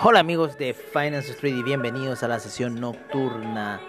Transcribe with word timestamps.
Hola 0.00 0.20
amigos 0.20 0.56
de 0.56 0.74
Finance 0.74 1.32
Street 1.32 1.56
y 1.56 1.62
bienvenidos 1.64 2.22
a 2.22 2.28
la 2.28 2.38
sesión 2.38 2.80
nocturna. 2.80 3.80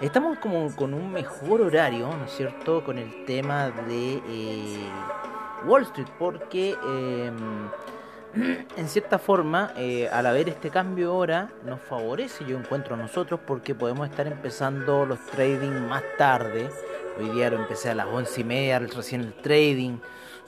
Estamos 0.00 0.36
como 0.40 0.74
con 0.74 0.92
un 0.92 1.12
mejor 1.12 1.60
horario, 1.60 2.08
¿no 2.08 2.24
es 2.24 2.32
cierto? 2.32 2.82
Con 2.82 2.98
el 2.98 3.24
tema 3.24 3.70
de 3.70 4.14
eh, 4.26 4.90
Wall 5.64 5.82
Street, 5.84 6.08
porque 6.18 6.76
eh, 6.84 7.30
en 8.76 8.88
cierta 8.88 9.20
forma, 9.20 9.72
eh, 9.76 10.08
al 10.12 10.26
haber 10.26 10.48
este 10.48 10.70
cambio 10.70 11.10
de 11.10 11.16
hora, 11.16 11.52
nos 11.64 11.80
favorece, 11.82 12.44
yo 12.44 12.58
encuentro 12.58 12.96
a 12.96 12.98
nosotros, 12.98 13.38
porque 13.46 13.76
podemos 13.76 14.10
estar 14.10 14.26
empezando 14.26 15.06
los 15.06 15.20
trading 15.26 15.86
más 15.88 16.02
tarde. 16.18 16.68
Hoy 17.16 17.28
día 17.28 17.48
lo 17.48 17.58
empecé 17.58 17.90
a 17.90 17.94
las 17.94 18.08
once 18.08 18.40
y 18.40 18.44
media, 18.44 18.80
recién 18.80 19.20
el 19.20 19.34
trading. 19.34 19.98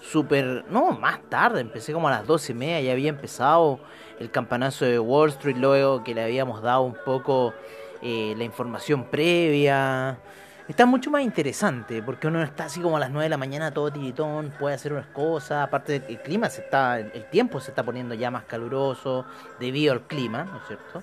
Súper, 0.00 0.64
no, 0.70 0.92
más 0.92 1.20
tarde, 1.28 1.60
empecé 1.60 1.92
como 1.92 2.08
a 2.08 2.10
las 2.10 2.26
doce 2.26 2.52
y 2.52 2.54
media, 2.54 2.80
ya 2.80 2.92
había 2.92 3.10
empezado 3.10 3.80
el 4.18 4.30
campanazo 4.30 4.84
de 4.84 4.98
Wall 4.98 5.28
Street, 5.30 5.56
luego 5.56 6.02
que 6.02 6.14
le 6.14 6.22
habíamos 6.22 6.62
dado 6.62 6.82
un 6.82 6.96
poco 7.04 7.52
eh, 8.02 8.34
la 8.36 8.44
información 8.44 9.04
previa. 9.04 10.18
Está 10.68 10.86
mucho 10.86 11.10
más 11.10 11.22
interesante 11.22 12.02
porque 12.02 12.28
uno 12.28 12.42
está 12.42 12.64
así 12.66 12.80
como 12.80 12.96
a 12.96 13.00
las 13.00 13.10
9 13.10 13.24
de 13.24 13.28
la 13.28 13.36
mañana 13.36 13.72
todo 13.72 13.90
tiritón, 13.90 14.52
puede 14.58 14.76
hacer 14.76 14.92
unas 14.92 15.06
cosas, 15.06 15.64
aparte 15.66 16.02
el 16.08 16.22
clima 16.22 16.48
se 16.48 16.62
está, 16.62 17.00
el 17.00 17.28
tiempo 17.28 17.60
se 17.60 17.72
está 17.72 17.82
poniendo 17.82 18.14
ya 18.14 18.30
más 18.30 18.44
caluroso 18.44 19.26
debido 19.58 19.92
al 19.92 20.02
clima, 20.02 20.44
¿no 20.44 20.58
es 20.58 20.66
cierto? 20.68 21.02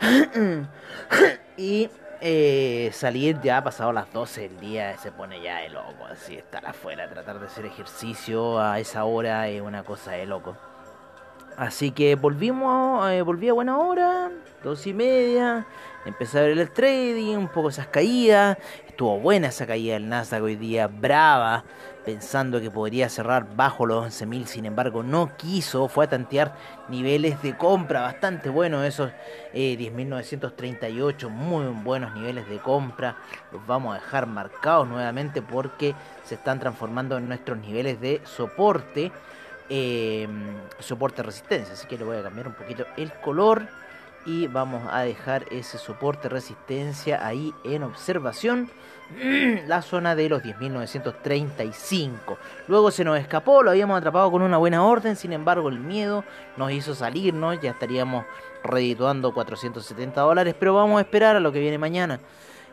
y 1.56 1.88
eh, 2.20 2.90
salir 2.92 3.40
ya 3.40 3.62
pasado 3.64 3.92
las 3.92 4.12
12 4.12 4.42
del 4.42 4.60
día 4.60 4.96
se 4.98 5.10
pone 5.10 5.40
ya 5.40 5.58
de 5.58 5.70
loco, 5.70 6.04
así 6.10 6.36
estar 6.36 6.66
afuera, 6.66 7.08
tratar 7.08 7.40
de 7.40 7.46
hacer 7.46 7.64
ejercicio 7.64 8.60
a 8.60 8.78
esa 8.78 9.04
hora 9.04 9.48
es 9.48 9.62
una 9.62 9.82
cosa 9.82 10.12
de 10.12 10.26
loco. 10.26 10.56
Así 11.56 11.90
que 11.90 12.14
volvimos, 12.14 13.10
eh, 13.10 13.22
volví 13.22 13.48
a 13.48 13.52
buena 13.52 13.78
hora, 13.78 14.30
dos 14.62 14.86
y 14.86 14.94
media, 14.94 15.66
empecé 16.04 16.38
a 16.38 16.42
ver 16.42 16.58
el 16.58 16.70
trading, 16.70 17.36
un 17.36 17.48
poco 17.48 17.68
esas 17.68 17.86
caídas, 17.88 18.56
estuvo 18.86 19.18
buena 19.18 19.48
esa 19.48 19.66
caída 19.66 19.94
del 19.94 20.08
Nasdaq 20.08 20.42
hoy 20.42 20.56
día, 20.56 20.86
brava, 20.86 21.64
pensando 22.04 22.60
que 22.60 22.70
podría 22.70 23.08
cerrar 23.08 23.54
bajo 23.56 23.86
los 23.86 24.04
11.000, 24.06 24.46
sin 24.46 24.66
embargo 24.66 25.02
no 25.02 25.36
quiso, 25.36 25.88
fue 25.88 26.06
a 26.06 26.08
tantear 26.08 26.54
niveles 26.88 27.40
de 27.42 27.56
compra 27.56 28.02
bastante 28.02 28.48
buenos, 28.48 28.84
esos 28.84 29.10
eh, 29.52 29.76
10.938, 29.78 31.28
muy 31.28 31.66
buenos 31.82 32.14
niveles 32.14 32.48
de 32.48 32.58
compra, 32.58 33.16
los 33.52 33.66
vamos 33.66 33.96
a 33.96 34.00
dejar 34.00 34.26
marcados 34.26 34.88
nuevamente 34.88 35.42
porque 35.42 35.94
se 36.24 36.36
están 36.36 36.58
transformando 36.58 37.18
en 37.18 37.28
nuestros 37.28 37.58
niveles 37.58 38.00
de 38.00 38.20
soporte 38.24 39.12
eh, 39.72 40.28
soporte 40.80 41.22
resistencia. 41.22 41.72
Así 41.74 41.86
que 41.86 41.96
le 41.96 42.04
voy 42.04 42.16
a 42.16 42.22
cambiar 42.22 42.48
un 42.48 42.54
poquito 42.54 42.84
el 42.96 43.12
color 43.12 43.68
y 44.26 44.46
vamos 44.46 44.82
a 44.90 45.02
dejar 45.02 45.46
ese 45.50 45.78
soporte 45.78 46.28
resistencia 46.28 47.26
ahí 47.26 47.54
en 47.64 47.82
observación. 47.82 48.70
La 49.66 49.82
zona 49.82 50.14
de 50.14 50.28
los 50.28 50.42
10.935. 50.42 52.36
Luego 52.68 52.90
se 52.90 53.04
nos 53.04 53.18
escapó, 53.18 53.62
lo 53.62 53.70
habíamos 53.70 53.98
atrapado 53.98 54.30
con 54.30 54.42
una 54.42 54.56
buena 54.58 54.84
orden, 54.84 55.16
sin 55.16 55.32
embargo 55.32 55.68
el 55.68 55.80
miedo 55.80 56.24
nos 56.56 56.70
hizo 56.72 56.94
salirnos, 56.94 57.60
ya 57.60 57.70
estaríamos 57.70 58.24
redituando 58.62 59.32
470 59.32 60.20
dólares, 60.20 60.54
pero 60.58 60.74
vamos 60.74 60.98
a 60.98 61.02
esperar 61.02 61.36
a 61.36 61.40
lo 61.40 61.50
que 61.50 61.60
viene 61.60 61.78
mañana. 61.78 62.20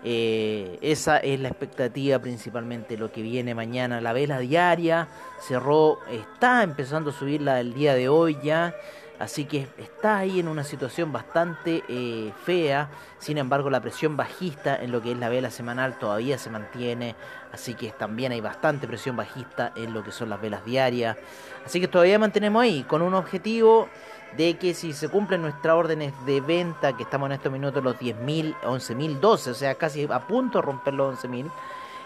Eh, 0.03 0.77
esa 0.81 1.17
es 1.17 1.39
la 1.39 1.47
expectativa 1.47 2.19
principalmente, 2.19 2.97
lo 2.97 3.11
que 3.11 3.21
viene 3.21 3.55
mañana. 3.55 3.99
La 3.99 4.13
vela 4.13 4.39
diaria 4.39 5.07
cerró, 5.39 5.99
está 6.11 6.63
empezando 6.63 7.09
a 7.09 7.13
subir 7.13 7.41
la 7.41 7.55
del 7.55 7.73
día 7.73 7.95
de 7.95 8.09
hoy 8.09 8.37
ya. 8.43 8.75
Así 9.19 9.45
que 9.45 9.67
está 9.77 10.17
ahí 10.17 10.39
en 10.39 10.47
una 10.47 10.63
situación 10.63 11.11
bastante 11.11 11.83
eh, 11.89 12.31
fea. 12.45 12.89
Sin 13.17 13.39
embargo, 13.39 13.69
la 13.69 13.81
presión 13.81 14.15
bajista 14.15 14.75
en 14.75 14.91
lo 14.91 15.01
que 15.01 15.11
es 15.13 15.17
la 15.17 15.29
vela 15.29 15.49
semanal 15.49 15.97
todavía 15.97 16.37
se 16.37 16.51
mantiene. 16.51 17.15
Así 17.51 17.73
que 17.73 17.89
también 17.91 18.31
hay 18.31 18.41
bastante 18.41 18.87
presión 18.87 19.15
bajista 19.15 19.73
en 19.75 19.93
lo 19.93 20.03
que 20.03 20.11
son 20.11 20.29
las 20.29 20.39
velas 20.39 20.63
diarias. 20.65 21.17
Así 21.65 21.81
que 21.81 21.87
todavía 21.87 22.19
mantenemos 22.19 22.61
ahí 22.61 22.83
con 22.83 23.01
un 23.01 23.15
objetivo 23.15 23.89
de 24.35 24.57
que 24.57 24.75
si 24.75 24.93
se 24.93 25.09
cumplen 25.09 25.41
nuestras 25.41 25.75
órdenes 25.75 26.13
de 26.25 26.41
venta, 26.41 26.95
que 26.95 27.03
estamos 27.03 27.27
en 27.27 27.33
estos 27.33 27.51
minutos 27.51 27.83
los 27.83 27.95
10.000, 27.95 28.55
11.012, 28.61 29.47
o 29.49 29.53
sea, 29.53 29.75
casi 29.75 30.07
a 30.09 30.27
punto 30.27 30.59
de 30.59 30.61
romper 30.63 30.93
los 30.93 31.23
11.000, 31.23 31.49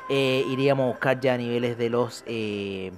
eh, 0.10 0.46
iríamos 0.48 0.86
a 0.86 0.88
buscar 0.88 1.20
ya 1.20 1.36
niveles 1.36 1.78
de 1.78 1.90
los... 1.90 2.24
Eh, 2.26 2.92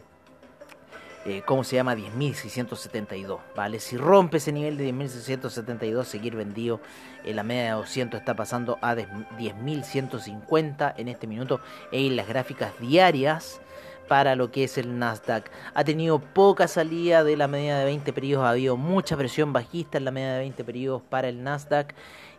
eh, 1.26 1.42
¿cómo 1.46 1.64
se 1.64 1.76
llama? 1.76 1.96
10.672, 1.96 3.40
¿vale? 3.56 3.80
Si 3.80 3.98
rompe 3.98 4.38
ese 4.38 4.52
nivel 4.52 4.78
de 4.78 4.94
10.672, 4.94 6.04
seguir 6.04 6.36
vendido, 6.36 6.82
en 7.24 7.36
la 7.36 7.44
media 7.44 7.64
de 7.64 7.72
200 7.72 8.20
está 8.20 8.36
pasando 8.36 8.78
a 8.82 8.96
10.150 8.96 10.94
en 10.98 11.08
este 11.08 11.28
minuto 11.28 11.62
en 11.92 12.16
las 12.16 12.28
gráficas 12.28 12.74
diarias 12.80 13.62
para 14.08 14.36
lo 14.36 14.52
que 14.52 14.66
es 14.66 14.78
el 14.78 15.00
Nasdaq. 15.00 15.50
Ha 15.74 15.84
tenido 15.84 16.20
poca 16.20 16.68
salida 16.68 17.24
de 17.24 17.38
la 17.38 17.48
media 17.48 17.78
de 17.78 17.86
20 17.86 18.12
periodos, 18.14 18.46
ha 18.46 18.52
habido 18.52 18.78
mucha 18.78 19.16
presión 19.18 19.54
bajista 19.54 19.98
en 19.98 20.06
la 20.06 20.12
media 20.12 20.34
de 20.34 20.40
20 20.40 20.64
periodos 20.64 21.02
para 21.10 21.30
el 21.30 21.44
Nasdaq. 21.44 21.94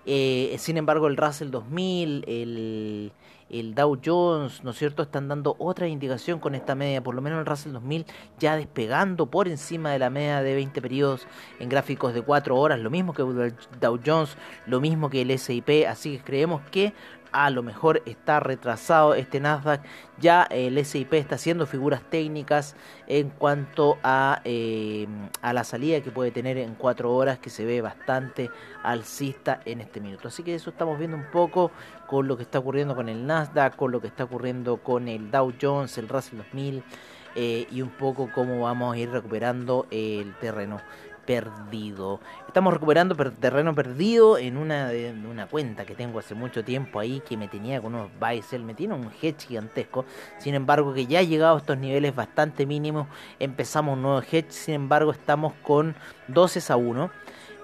Eh, 0.06 0.54
sin 0.58 0.76
embargo, 0.76 1.06
el 1.06 1.16
Russell 1.16 1.50
2000, 1.50 2.24
el, 2.28 3.12
el 3.50 3.74
Dow 3.74 3.98
Jones, 4.04 4.64
¿no 4.64 4.70
es 4.70 4.78
cierto?, 4.78 5.02
están 5.02 5.28
dando 5.28 5.56
otra 5.58 5.86
indicación 5.86 6.38
con 6.38 6.54
esta 6.54 6.74
media, 6.74 7.02
por 7.02 7.14
lo 7.14 7.22
menos 7.22 7.38
el 7.38 7.46
Russell 7.46 7.72
2000 7.72 8.06
ya 8.38 8.56
despegando 8.56 9.26
por 9.26 9.48
encima 9.48 9.90
de 9.92 9.98
la 9.98 10.10
media 10.10 10.42
de 10.42 10.54
20 10.54 10.80
periodos 10.82 11.26
en 11.60 11.68
gráficos 11.68 12.14
de 12.14 12.22
4 12.22 12.56
horas, 12.56 12.80
lo 12.80 12.90
mismo 12.90 13.12
que 13.12 13.22
el 13.22 13.54
Dow 13.80 14.00
Jones, 14.04 14.36
lo 14.66 14.80
mismo 14.80 15.10
que 15.10 15.22
el 15.22 15.30
S&P, 15.30 15.86
así 15.86 16.16
que 16.16 16.24
creemos 16.24 16.62
que 16.70 16.94
a 17.34 17.50
lo 17.50 17.64
mejor 17.64 18.00
está 18.06 18.38
retrasado 18.38 19.16
este 19.16 19.40
Nasdaq. 19.40 19.82
Ya 20.20 20.44
el 20.44 20.82
SIP 20.84 21.14
está 21.14 21.34
haciendo 21.34 21.66
figuras 21.66 22.00
técnicas 22.08 22.76
en 23.08 23.28
cuanto 23.28 23.98
a, 24.04 24.40
eh, 24.44 25.08
a 25.42 25.52
la 25.52 25.64
salida 25.64 26.00
que 26.00 26.12
puede 26.12 26.30
tener 26.30 26.58
en 26.58 26.76
4 26.76 27.12
horas, 27.12 27.40
que 27.40 27.50
se 27.50 27.64
ve 27.64 27.80
bastante 27.80 28.50
alcista 28.84 29.60
en 29.64 29.80
este 29.80 30.00
minuto. 30.00 30.28
Así 30.28 30.44
que 30.44 30.54
eso 30.54 30.70
estamos 30.70 30.96
viendo 30.96 31.16
un 31.16 31.28
poco 31.32 31.72
con 32.14 32.28
lo 32.28 32.36
que 32.36 32.44
está 32.44 32.60
ocurriendo 32.60 32.94
con 32.94 33.08
el 33.08 33.26
Nasdaq, 33.26 33.74
con 33.74 33.90
lo 33.90 34.00
que 34.00 34.06
está 34.06 34.22
ocurriendo 34.22 34.76
con 34.76 35.08
el 35.08 35.32
Dow 35.32 35.52
Jones, 35.60 35.98
el 35.98 36.08
Russell 36.08 36.38
2000 36.38 36.84
eh, 37.34 37.66
y 37.72 37.82
un 37.82 37.88
poco 37.88 38.30
cómo 38.32 38.60
vamos 38.60 38.94
a 38.94 38.98
ir 38.98 39.10
recuperando 39.10 39.88
el 39.90 40.32
terreno 40.36 40.80
perdido. 41.26 42.20
Estamos 42.46 42.72
recuperando 42.72 43.16
per 43.16 43.32
terreno 43.32 43.74
perdido 43.74 44.38
en 44.38 44.56
una, 44.58 44.92
una 45.28 45.48
cuenta 45.48 45.84
que 45.84 45.96
tengo 45.96 46.20
hace 46.20 46.36
mucho 46.36 46.62
tiempo 46.62 47.00
ahí 47.00 47.20
que 47.26 47.36
me 47.36 47.48
tenía 47.48 47.80
con 47.80 47.96
unos 47.96 48.10
buy 48.20 48.42
sell, 48.42 48.62
me 48.62 48.74
tiene 48.74 48.94
un 48.94 49.10
hedge 49.20 49.48
gigantesco. 49.48 50.04
Sin 50.38 50.54
embargo, 50.54 50.94
que 50.94 51.06
ya 51.06 51.18
ha 51.18 51.22
llegado 51.24 51.56
a 51.56 51.58
estos 51.58 51.78
niveles 51.78 52.14
bastante 52.14 52.64
mínimos, 52.64 53.08
empezamos 53.40 53.94
un 53.94 54.02
nuevo 54.02 54.20
hedge. 54.20 54.52
Sin 54.52 54.74
embargo, 54.74 55.10
estamos 55.10 55.52
con 55.64 55.96
12 56.28 56.72
a 56.72 56.76
1. 56.76 57.10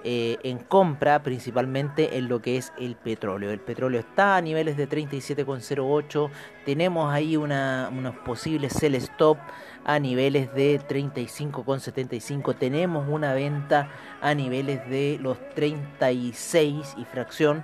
Eh, 0.03 0.39
en 0.43 0.57
compra 0.57 1.21
principalmente 1.21 2.17
en 2.17 2.27
lo 2.27 2.41
que 2.41 2.57
es 2.57 2.73
el 2.79 2.95
petróleo. 2.95 3.51
El 3.51 3.59
petróleo 3.59 3.99
está 3.99 4.35
a 4.35 4.41
niveles 4.41 4.75
de 4.75 4.89
37,08. 4.89 6.29
Tenemos 6.65 7.13
ahí 7.13 7.37
una, 7.37 7.89
unos 7.91 8.15
posibles 8.17 8.73
sell 8.73 8.95
stop 8.95 9.37
a 9.85 9.99
niveles 9.99 10.53
de 10.55 10.79
35,75. 10.79 12.55
Tenemos 12.57 13.07
una 13.07 13.33
venta 13.33 13.91
a 14.21 14.33
niveles 14.33 14.87
de 14.89 15.19
los 15.21 15.37
36 15.55 16.95
y 16.97 17.05
fracción. 17.05 17.63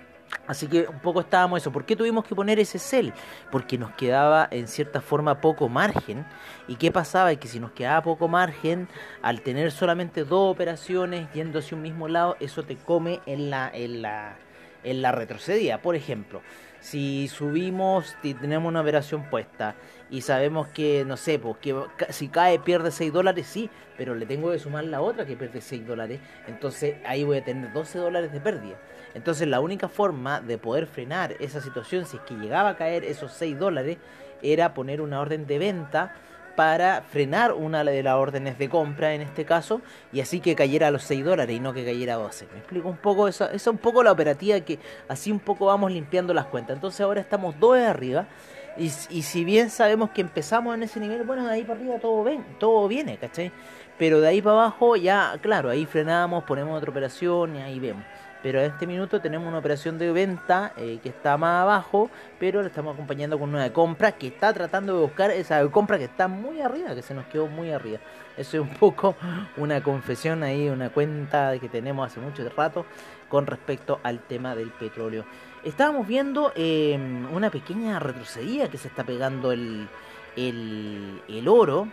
Así 0.48 0.68
que 0.68 0.88
un 0.88 1.00
poco 1.00 1.22
estábamos 1.22 1.62
eso. 1.62 1.72
¿Por 1.72 1.86
qué 1.86 1.96
tuvimos 1.96 2.26
que 2.26 2.36
poner 2.36 2.60
ese 2.60 2.80
sell? 2.80 3.14
Porque 3.52 3.78
nos 3.78 3.92
quedaba 3.94 4.48
en 4.52 4.68
cierta 4.68 5.02
forma 5.02 5.42
poco 5.42 5.70
margen. 5.70 6.26
¿Y 6.68 6.76
qué 6.76 6.92
pasaba? 6.92 7.32
Es 7.32 7.40
que 7.40 7.48
si 7.48 7.60
nos 7.60 7.72
quedaba 7.72 8.02
poco 8.04 8.28
margen, 8.28 8.88
al 9.22 9.42
tener 9.42 9.72
solamente 9.72 10.24
dos 10.24 10.52
operaciones 10.52 11.32
yendo 11.34 11.60
hacia 11.60 11.76
un 11.76 11.82
mismo 11.82 12.08
lado, 12.08 12.38
eso 12.40 12.64
te 12.64 12.76
come 12.76 13.22
en 13.26 13.50
la, 13.50 13.70
en 13.74 14.02
la, 14.02 14.38
en 14.84 15.02
la 15.02 15.12
retrocedida. 15.12 15.82
Por 15.82 15.96
ejemplo, 15.96 16.42
si 16.80 17.28
subimos 17.28 18.16
y 18.22 18.36
tenemos 18.36 18.70
una 18.70 18.82
operación 18.82 19.28
puesta 19.30 19.76
y 20.10 20.22
sabemos 20.22 20.68
que, 20.68 21.04
no 21.06 21.18
sé, 21.18 21.40
pues 21.40 21.58
que 21.58 21.76
si 22.10 22.28
cae 22.30 22.60
pierde 22.60 22.92
6 22.92 23.12
dólares, 23.12 23.48
sí, 23.48 23.70
pero 23.98 24.16
le 24.16 24.26
tengo 24.26 24.52
que 24.52 24.60
sumar 24.60 24.84
la 24.86 25.02
otra 25.02 25.26
que 25.26 25.36
pierde 25.36 25.62
6 25.62 25.86
dólares, 25.88 26.20
entonces 26.48 26.96
ahí 27.06 27.24
voy 27.24 27.38
a 27.38 27.44
tener 27.44 27.72
12 27.74 27.98
dólares 28.00 28.32
de 28.32 28.40
pérdida. 28.40 28.76
Entonces 29.14 29.48
la 29.48 29.62
única 29.62 29.88
forma 29.88 30.42
de 30.42 30.58
poder 30.58 30.88
frenar 30.88 31.36
esa 31.40 31.62
situación, 31.62 32.06
si 32.06 32.18
es 32.18 32.24
que 32.24 32.36
llegaba 32.36 32.70
a 32.70 32.76
caer 32.76 33.04
esos 33.04 33.32
6 33.34 33.58
dólares, 33.58 33.98
era 34.42 34.74
poner 34.74 35.02
una 35.02 35.22
orden 35.22 35.48
de 35.48 35.58
venta 35.58 36.14
para 36.56 37.02
frenar 37.02 37.54
una 37.54 37.84
de 37.84 38.02
las 38.02 38.16
órdenes 38.16 38.58
de 38.58 38.70
compra 38.70 39.14
en 39.14 39.22
este 39.22 39.46
caso 39.46 39.82
y 40.14 40.22
así 40.22 40.40
que 40.40 40.56
cayera 40.56 40.88
a 40.88 40.92
los 40.92 41.04
6 41.04 41.26
dólares 41.26 41.56
y 41.56 41.60
no 41.60 41.74
que 41.74 41.84
cayera 41.84 42.16
a 42.16 42.18
12. 42.18 42.48
Me 42.54 42.60
explico 42.60 42.90
un 42.90 42.98
poco 42.98 43.28
esa, 43.28 43.52
es 43.52 43.66
un 43.68 43.78
poco 43.78 44.04
la 44.04 44.12
operativa 44.12 44.60
que 44.62 44.80
así 45.08 45.32
un 45.32 45.40
poco 45.40 45.66
vamos 45.66 45.92
limpiando 45.92 46.34
las 46.34 46.46
cuentas. 46.46 46.76
Entonces 46.76 47.02
ahora 47.02 47.22
estamos 47.22 47.60
dos 47.60 47.78
de 47.78 47.86
arriba 47.86 48.28
y, 48.78 48.90
si 48.90 49.46
bien 49.46 49.70
sabemos 49.70 50.10
que 50.10 50.22
empezamos 50.22 50.76
en 50.76 50.84
ese 50.84 51.00
nivel, 51.00 51.24
bueno, 51.24 51.46
de 51.46 51.54
ahí 51.54 51.64
para 51.64 51.80
arriba 51.80 51.98
todo, 52.00 52.24
ven, 52.24 52.44
todo 52.60 52.88
viene, 52.88 53.18
¿cachai? 53.18 53.52
Pero 53.98 54.20
de 54.20 54.28
ahí 54.28 54.42
para 54.42 54.58
abajo 54.58 54.96
ya, 54.98 55.38
claro, 55.42 55.70
ahí 55.70 55.86
frenamos, 55.86 56.44
ponemos 56.44 56.78
otra 56.78 56.92
operación 56.92 57.56
y 57.56 57.62
ahí 57.62 57.80
vemos. 57.80 58.04
Pero 58.44 58.60
en 58.60 58.66
este 58.66 58.86
minuto 58.86 59.20
tenemos 59.22 59.48
una 59.48 59.58
operación 59.58 59.98
de 59.98 60.12
venta 60.12 60.74
eh, 60.78 61.00
que 61.02 61.10
está 61.10 61.36
más 61.36 61.64
abajo, 61.64 62.12
pero 62.38 62.62
la 62.62 62.68
estamos 62.68 62.94
acompañando 62.94 63.40
con 63.40 63.50
una 63.50 63.64
de 63.64 63.74
compra 63.74 64.12
que 64.12 64.28
está 64.28 64.54
tratando 64.54 64.94
de 64.94 65.02
buscar 65.02 65.32
esa 65.32 65.66
compra 65.72 65.98
que 65.98 66.04
está 66.04 66.28
muy 66.28 66.62
arriba, 66.62 66.94
que 66.94 67.02
se 67.02 67.16
nos 67.16 67.26
quedó 67.26 67.48
muy 67.48 67.72
arriba. 67.72 67.98
Eso 68.38 68.58
es 68.58 68.62
un 68.62 68.76
poco 68.76 69.16
una 69.58 69.82
confesión 69.82 70.44
ahí, 70.44 70.70
una 70.70 70.90
cuenta 70.90 71.58
que 71.58 71.70
tenemos 71.70 72.06
hace 72.06 72.20
mucho 72.20 72.48
rato 72.56 72.86
con 73.30 73.48
respecto 73.48 74.00
al 74.04 74.20
tema 74.20 74.54
del 74.54 74.70
petróleo. 74.70 75.26
Estábamos 75.66 76.06
viendo 76.08 76.54
eh, 76.56 76.96
una 77.34 77.50
pequeña 77.50 77.98
retrocedida 77.98 78.70
que 78.70 78.78
se 78.78 78.88
está 78.88 79.04
pegando 79.04 79.52
el, 79.52 79.90
el, 80.38 81.48
oro. 81.48 81.88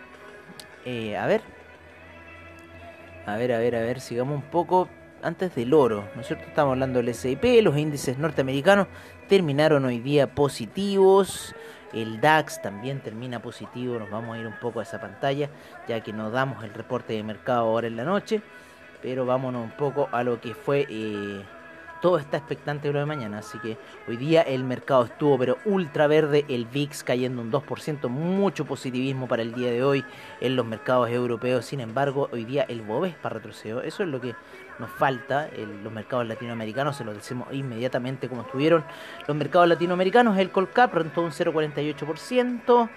Eh, 0.85 1.17
a 1.17 1.25
ver. 1.25 1.41
A 3.25 3.35
ver, 3.35 3.51
a 3.51 3.57
ver, 3.57 3.75
a 3.75 3.79
ver, 3.79 3.99
sigamos 3.99 4.35
un 4.35 4.43
poco 4.43 4.89
antes 5.23 5.55
del 5.55 5.73
oro, 5.73 6.07
¿no 6.13 6.21
es 6.21 6.27
cierto? 6.27 6.45
Estamos 6.45 6.73
hablando 6.73 6.99
del 6.99 7.09
S&P, 7.09 7.63
los 7.63 7.75
índices 7.75 8.19
norteamericanos 8.19 8.87
terminaron 9.27 9.85
hoy 9.85 9.99
día 9.99 10.35
positivos, 10.35 11.55
el 11.93 12.21
DAX 12.21 12.61
también 12.61 12.99
termina 12.99 13.41
positivo, 13.41 13.97
nos 13.97 14.11
vamos 14.11 14.35
a 14.35 14.39
ir 14.39 14.45
un 14.45 14.59
poco 14.59 14.81
a 14.81 14.83
esa 14.83 14.99
pantalla, 14.99 15.49
ya 15.87 16.01
que 16.01 16.13
nos 16.13 16.31
damos 16.31 16.63
el 16.63 16.73
reporte 16.73 17.13
de 17.13 17.23
mercado 17.23 17.61
ahora 17.61 17.87
en 17.87 17.95
la 17.95 18.03
noche, 18.03 18.41
pero 19.01 19.25
vámonos 19.25 19.63
un 19.63 19.71
poco 19.71 20.09
a 20.11 20.23
lo 20.23 20.39
que 20.39 20.53
fue... 20.53 20.85
Eh, 20.89 21.43
todo 22.03 22.17
está 22.17 22.35
expectante 22.35 22.91
lo 22.91 22.99
de 22.99 23.05
mañana, 23.05 23.37
así 23.37 23.57
que 23.59 23.77
hoy 24.09 24.17
día 24.17 24.41
el 24.41 24.65
mercado 24.65 25.05
estuvo 25.05 25.37
pero 25.37 25.57
ultra 25.63 26.05
verde, 26.05 26.43
el 26.49 26.65
VIX 26.65 27.01
cayendo 27.01 27.41
un 27.41 27.49
2%, 27.49 28.09
mucho 28.09 28.65
positivismo 28.65 29.25
para 29.25 29.41
el 29.41 29.53
día 29.53 29.71
de 29.71 29.85
hoy 29.85 30.03
en 30.41 30.57
los 30.57 30.65
mercados 30.65 31.09
europeos, 31.09 31.63
sin 31.63 31.79
embargo 31.79 32.27
hoy 32.33 32.43
día 32.43 32.65
el 32.67 32.81
Bovespa 32.81 33.29
retrocedió, 33.29 33.81
eso 33.81 34.03
es 34.03 34.09
lo 34.09 34.19
que 34.19 34.35
nos 34.79 34.89
falta, 34.89 35.49
los 35.81 35.93
mercados 35.93 36.27
latinoamericanos, 36.27 36.97
se 36.97 37.05
lo 37.05 37.13
decimos 37.13 37.47
inmediatamente 37.53 38.27
como 38.27 38.41
estuvieron. 38.41 38.83
Los 39.25 39.37
mercados 39.37 39.69
latinoamericanos, 39.69 40.37
el 40.39 40.49
Colcap 40.49 40.93
rentó 40.93 41.21
un 41.21 41.31
0,48%, 41.31 42.89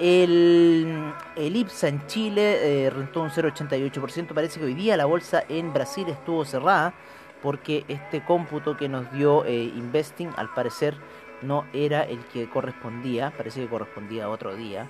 el, 0.00 1.12
el 1.36 1.56
IPSA 1.56 1.88
en 1.88 2.06
Chile 2.08 2.84
eh, 2.84 2.90
rentó 2.90 3.22
un 3.22 3.30
0,88%, 3.30 4.34
parece 4.34 4.60
que 4.60 4.66
hoy 4.66 4.74
día 4.74 4.98
la 4.98 5.06
bolsa 5.06 5.44
en 5.48 5.72
Brasil 5.72 6.06
estuvo 6.10 6.44
cerrada, 6.44 6.92
porque 7.42 7.84
este 7.88 8.22
cómputo 8.24 8.76
que 8.76 8.88
nos 8.88 9.10
dio 9.12 9.44
eh, 9.44 9.64
Investing 9.74 10.30
al 10.36 10.52
parecer 10.52 10.96
no 11.42 11.64
era 11.72 12.02
el 12.02 12.18
que 12.26 12.48
correspondía, 12.48 13.32
parece 13.36 13.60
que 13.62 13.68
correspondía 13.68 14.24
a 14.24 14.28
otro 14.28 14.54
día, 14.54 14.88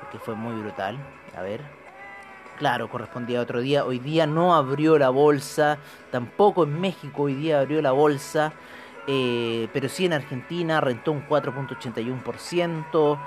porque 0.00 0.18
fue 0.18 0.34
muy 0.34 0.60
brutal. 0.60 0.98
A 1.36 1.42
ver. 1.42 1.60
Claro, 2.58 2.88
correspondía 2.90 3.38
a 3.38 3.42
otro 3.42 3.60
día. 3.60 3.84
Hoy 3.84 4.00
día 4.00 4.26
no 4.26 4.54
abrió 4.54 4.98
la 4.98 5.10
bolsa, 5.10 5.78
tampoco 6.10 6.64
en 6.64 6.80
México 6.80 7.22
hoy 7.22 7.34
día 7.34 7.60
abrió 7.60 7.80
la 7.80 7.92
bolsa, 7.92 8.52
eh, 9.06 9.68
pero 9.72 9.88
sí 9.88 10.06
en 10.06 10.12
Argentina 10.12 10.80
rentó 10.80 11.12
un 11.12 11.26
4.81%. 11.26 13.18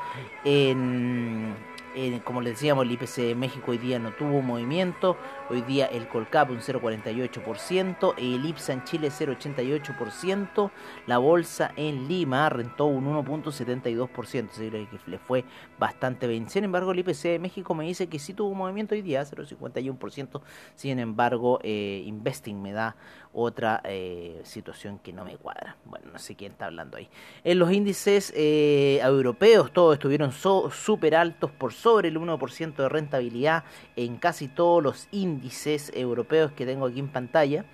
En, 0.44 1.56
en- 1.96 2.20
como 2.20 2.42
les 2.42 2.54
decíamos, 2.54 2.86
el 2.86 2.92
IPC 2.92 3.22
de 3.28 3.36
México 3.36 3.72
hoy 3.72 3.78
día 3.78 4.00
no 4.00 4.12
tuvo 4.14 4.42
movimiento. 4.42 5.18
Hoy 5.50 5.62
día 5.62 5.86
el 5.88 6.08
Colcap 6.08 6.50
un 6.50 6.62
0,48%, 6.62 8.14
el 8.18 8.46
IPSA 8.46 8.74
en 8.74 8.84
Chile 8.84 9.10
0,88%, 9.12 10.72
la 11.08 11.18
bolsa 11.18 11.72
en 11.76 12.08
Lima 12.08 12.50
rentó 12.50 12.86
un 12.86 13.06
1,72%, 13.08 14.52
es 14.54 14.72
decir, 14.72 14.88
que 14.90 15.12
le 15.12 15.18
fue 15.18 15.46
bastante 15.80 16.28
bien. 16.28 16.50
Sin 16.50 16.64
embargo, 16.64 16.92
el 16.92 17.00
IPC 17.00 17.30
de 17.30 17.40
México 17.40 17.74
me 17.76 17.86
dice 17.86 18.08
que 18.08 18.20
sí 18.20 18.34
tuvo 18.34 18.54
movimiento 18.54 18.96
hoy 18.96 19.02
día, 19.02 19.24
0,51%, 19.26 20.42
sin 20.76 21.00
embargo, 21.00 21.60
eh, 21.64 22.04
Investing 22.06 22.62
me 22.62 22.72
da 22.72 22.96
otra 23.33 23.81
eh, 23.83 24.42
situación 24.44 25.00
que 25.00 25.13
no 25.13 25.25
me 25.25 25.38
cuadra. 25.38 25.78
Bueno, 25.86 26.07
no 26.12 26.19
sé 26.19 26.36
quién 26.36 26.51
está 26.51 26.66
hablando 26.66 26.98
ahí. 26.98 27.07
En 27.44 27.60
los 27.60 27.72
índices 27.72 28.33
eh, 28.36 29.00
europeos 29.01 29.72
todos 29.72 29.94
estuvieron 29.94 30.31
súper 30.31 31.16
altos 31.16 31.51
por 31.51 31.74
sobre 31.74 32.10
el 32.10 32.18
1% 32.18 32.75
de 32.75 32.89
rentabilidad 32.89 33.63
en 33.95 34.18
casi 34.18 34.48
todos 34.48 34.83
los 34.83 35.07
índices 35.12 35.92
europeos 35.95 36.51
que 36.51 36.66
tengo 36.66 36.86
aquí 36.86 37.00
en 37.00 37.07
pantalla. 37.07 37.66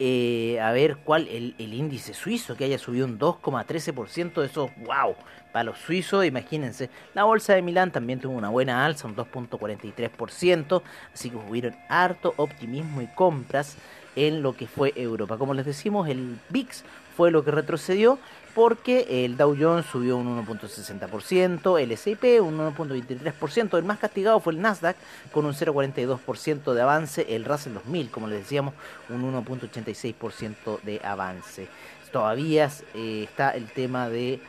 Eh, 0.00 0.60
a 0.60 0.70
ver 0.70 0.98
cuál 0.98 1.26
el, 1.26 1.56
el 1.58 1.74
índice 1.74 2.14
suizo 2.14 2.56
que 2.56 2.64
haya 2.64 2.78
subido 2.78 3.04
un 3.04 3.18
2,13% 3.18 4.44
eso 4.44 4.70
wow 4.86 5.16
para 5.52 5.64
los 5.64 5.78
suizos 5.78 6.24
imagínense 6.24 6.88
la 7.14 7.24
bolsa 7.24 7.54
de 7.54 7.62
Milán 7.62 7.90
también 7.90 8.20
tuvo 8.20 8.34
una 8.34 8.48
buena 8.48 8.86
alza 8.86 9.08
un 9.08 9.16
2,43% 9.16 10.82
así 11.12 11.30
que 11.30 11.36
hubieron 11.36 11.74
harto 11.88 12.32
optimismo 12.36 13.02
y 13.02 13.08
compras 13.08 13.76
en 14.16 14.42
lo 14.42 14.54
que 14.54 14.66
fue 14.66 14.92
Europa 14.96 15.38
como 15.38 15.54
les 15.54 15.66
decimos 15.66 16.08
el 16.08 16.38
VIX 16.50 16.84
fue 17.16 17.30
lo 17.30 17.44
que 17.44 17.50
retrocedió 17.50 18.18
porque 18.54 19.24
el 19.24 19.36
Dow 19.36 19.56
Jones 19.56 19.86
subió 19.86 20.16
un 20.16 20.44
1.60%, 20.44 21.80
el 21.80 21.92
S&P 21.92 22.40
un 22.40 22.58
1.23%, 22.58 23.78
el 23.78 23.84
más 23.84 23.98
castigado 24.00 24.40
fue 24.40 24.52
el 24.52 24.60
Nasdaq 24.60 24.96
con 25.32 25.46
un 25.46 25.52
0.42% 25.52 26.74
de 26.74 26.82
avance, 26.82 27.24
el 27.28 27.44
Russell 27.44 27.74
2000, 27.74 28.10
como 28.10 28.26
les 28.26 28.40
decíamos, 28.40 28.74
un 29.10 29.32
1.86% 29.32 30.80
de 30.82 31.00
avance. 31.04 31.68
Todavía 32.10 32.68
eh, 32.94 33.26
está 33.28 33.50
el 33.50 33.66
tema 33.66 34.08
de 34.08 34.40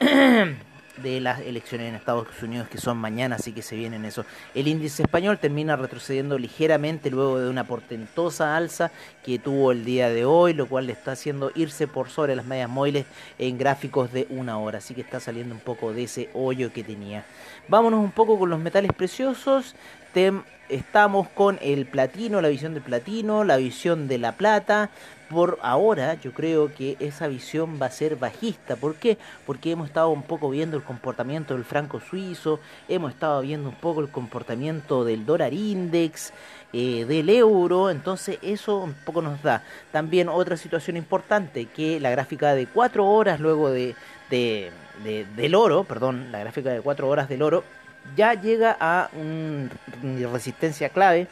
de 1.02 1.20
las 1.20 1.40
elecciones 1.40 1.88
en 1.88 1.94
Estados 1.94 2.26
Unidos 2.42 2.68
que 2.68 2.78
son 2.78 2.96
mañana, 2.98 3.36
así 3.36 3.52
que 3.52 3.62
se 3.62 3.76
vienen 3.76 4.04
eso. 4.04 4.24
El 4.54 4.68
índice 4.68 5.02
español 5.02 5.38
termina 5.38 5.76
retrocediendo 5.76 6.38
ligeramente 6.38 7.10
luego 7.10 7.38
de 7.40 7.48
una 7.48 7.64
portentosa 7.64 8.56
alza 8.56 8.90
que 9.24 9.38
tuvo 9.38 9.72
el 9.72 9.84
día 9.84 10.08
de 10.08 10.24
hoy, 10.24 10.54
lo 10.54 10.66
cual 10.66 10.86
le 10.86 10.92
está 10.92 11.12
haciendo 11.12 11.50
irse 11.54 11.86
por 11.86 12.08
sobre 12.10 12.36
las 12.36 12.46
medias 12.46 12.68
móviles 12.68 13.06
en 13.38 13.58
gráficos 13.58 14.12
de 14.12 14.26
una 14.30 14.58
hora, 14.58 14.78
así 14.78 14.94
que 14.94 15.00
está 15.00 15.20
saliendo 15.20 15.54
un 15.54 15.60
poco 15.60 15.92
de 15.92 16.04
ese 16.04 16.30
hoyo 16.34 16.72
que 16.72 16.84
tenía. 16.84 17.24
Vámonos 17.68 18.00
un 18.00 18.12
poco 18.12 18.38
con 18.38 18.50
los 18.50 18.58
metales 18.58 18.92
preciosos. 18.92 19.74
Estamos 20.68 21.28
con 21.28 21.58
el 21.60 21.86
platino, 21.86 22.40
la 22.40 22.48
visión 22.48 22.72
del 22.72 22.82
platino, 22.84 23.42
la 23.42 23.56
visión 23.56 24.06
de 24.06 24.18
la 24.18 24.32
plata. 24.32 24.90
Por 25.28 25.58
ahora 25.60 26.14
yo 26.14 26.32
creo 26.32 26.72
que 26.72 26.96
esa 27.00 27.26
visión 27.26 27.80
va 27.82 27.86
a 27.86 27.90
ser 27.90 28.14
bajista. 28.14 28.76
¿Por 28.76 28.94
qué? 28.94 29.18
Porque 29.44 29.72
hemos 29.72 29.88
estado 29.88 30.10
un 30.10 30.22
poco 30.22 30.48
viendo 30.50 30.76
el 30.76 30.84
comportamiento 30.84 31.54
del 31.54 31.64
franco 31.64 31.98
suizo, 32.00 32.60
hemos 32.88 33.12
estado 33.12 33.40
viendo 33.42 33.68
un 33.68 33.74
poco 33.74 34.00
el 34.00 34.08
comportamiento 34.08 35.04
del 35.04 35.26
dólar 35.26 35.52
index, 35.52 36.32
eh, 36.72 37.04
del 37.06 37.28
euro, 37.30 37.90
entonces 37.90 38.38
eso 38.40 38.78
un 38.78 38.94
poco 38.94 39.20
nos 39.20 39.42
da. 39.42 39.64
También 39.90 40.28
otra 40.28 40.56
situación 40.56 40.96
importante, 40.96 41.66
que 41.66 41.98
la 41.98 42.10
gráfica 42.10 42.54
de 42.54 42.66
4 42.68 43.04
horas 43.04 43.40
luego 43.40 43.68
de, 43.70 43.96
de- 44.30 44.70
de- 45.02 45.24
del 45.36 45.54
oro, 45.56 45.82
perdón, 45.84 46.30
la 46.30 46.38
gráfica 46.38 46.70
de 46.70 46.80
4 46.80 47.08
horas 47.08 47.28
del 47.28 47.42
oro, 47.42 47.64
ya 48.16 48.34
llega 48.34 48.76
a 48.80 49.10
un- 49.14 49.70
una 50.02 50.28
resistencia 50.32 50.88
clave 50.88 51.26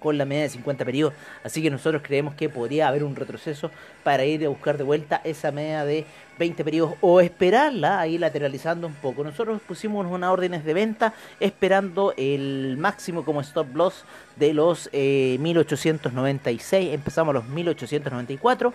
con 0.00 0.18
la 0.18 0.24
media 0.24 0.42
de 0.42 0.48
50 0.48 0.84
periodos. 0.84 1.14
Así 1.44 1.62
que 1.62 1.70
nosotros 1.70 2.02
creemos 2.04 2.34
que 2.34 2.48
podría 2.48 2.88
haber 2.88 3.04
un 3.04 3.14
retroceso 3.14 3.70
para 4.02 4.24
ir 4.24 4.44
a 4.44 4.48
buscar 4.48 4.76
de 4.76 4.82
vuelta 4.82 5.20
esa 5.22 5.52
media 5.52 5.84
de 5.84 6.04
20 6.40 6.64
periodos 6.64 6.94
o 7.00 7.20
esperarla 7.20 8.00
ahí 8.00 8.18
lateralizando 8.18 8.88
un 8.88 8.94
poco. 8.94 9.22
Nosotros 9.22 9.60
pusimos 9.64 10.04
unas 10.06 10.30
órdenes 10.30 10.64
de 10.64 10.74
venta 10.74 11.12
esperando 11.38 12.14
el 12.16 12.76
máximo 12.78 13.24
como 13.24 13.40
stop 13.42 13.76
loss 13.76 14.04
de 14.34 14.52
los 14.54 14.90
eh, 14.92 15.36
1896. 15.38 16.92
Empezamos 16.94 17.30
a 17.30 17.38
los 17.38 17.46
1894. 17.48 18.74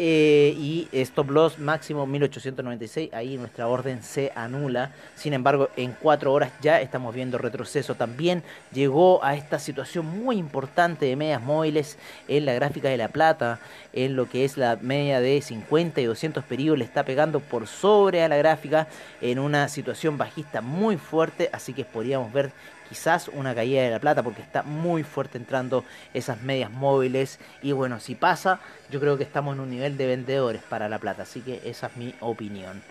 Eh, 0.00 0.54
y 0.56 0.88
stop 0.92 1.30
loss 1.30 1.58
máximo 1.58 2.06
1896, 2.06 3.12
ahí 3.12 3.36
nuestra 3.36 3.66
orden 3.66 4.02
se 4.04 4.30
anula. 4.36 4.92
Sin 5.16 5.32
embargo, 5.32 5.70
en 5.76 5.92
cuatro 5.92 6.32
horas 6.32 6.52
ya 6.60 6.80
estamos 6.80 7.12
viendo 7.12 7.36
retroceso. 7.36 7.96
También 7.96 8.44
llegó 8.72 9.24
a 9.24 9.34
esta 9.34 9.58
situación 9.58 10.06
muy 10.06 10.36
importante 10.36 11.06
de 11.06 11.16
medias 11.16 11.42
móviles 11.42 11.98
en 12.28 12.46
la 12.46 12.54
gráfica 12.54 12.88
de 12.88 12.96
la 12.96 13.08
plata, 13.08 13.58
en 13.92 14.14
lo 14.14 14.28
que 14.28 14.44
es 14.44 14.56
la 14.56 14.78
media 14.80 15.20
de 15.20 15.42
50 15.42 16.00
y 16.00 16.04
200 16.04 16.44
periodos, 16.44 16.78
le 16.78 16.84
está 16.84 17.04
pegando 17.04 17.40
por 17.40 17.66
sobre 17.66 18.22
a 18.22 18.28
la 18.28 18.36
gráfica 18.36 18.86
en 19.20 19.40
una 19.40 19.68
situación 19.68 20.16
bajista 20.16 20.60
muy 20.60 20.96
fuerte, 20.96 21.50
así 21.52 21.72
que 21.72 21.84
podríamos 21.84 22.32
ver 22.32 22.52
quizás 22.88 23.28
una 23.28 23.54
caída 23.54 23.82
de 23.82 23.90
la 23.90 23.98
plata 23.98 24.22
porque 24.22 24.42
está 24.42 24.62
muy 24.62 25.02
fuerte 25.02 25.38
entrando 25.38 25.84
esas 26.14 26.42
medias 26.42 26.70
móviles 26.70 27.38
y 27.62 27.72
bueno, 27.72 28.00
si 28.00 28.14
pasa, 28.14 28.60
yo 28.90 29.00
creo 29.00 29.16
que 29.16 29.24
estamos 29.24 29.54
en 29.54 29.60
un 29.60 29.70
nivel 29.70 29.96
de 29.96 30.06
vendedores 30.06 30.62
para 30.62 30.88
la 30.88 30.98
plata, 30.98 31.22
así 31.22 31.40
que 31.40 31.60
esa 31.64 31.88
es 31.88 31.96
mi 31.96 32.14
opinión. 32.20 32.82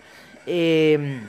Eh, 0.46 1.20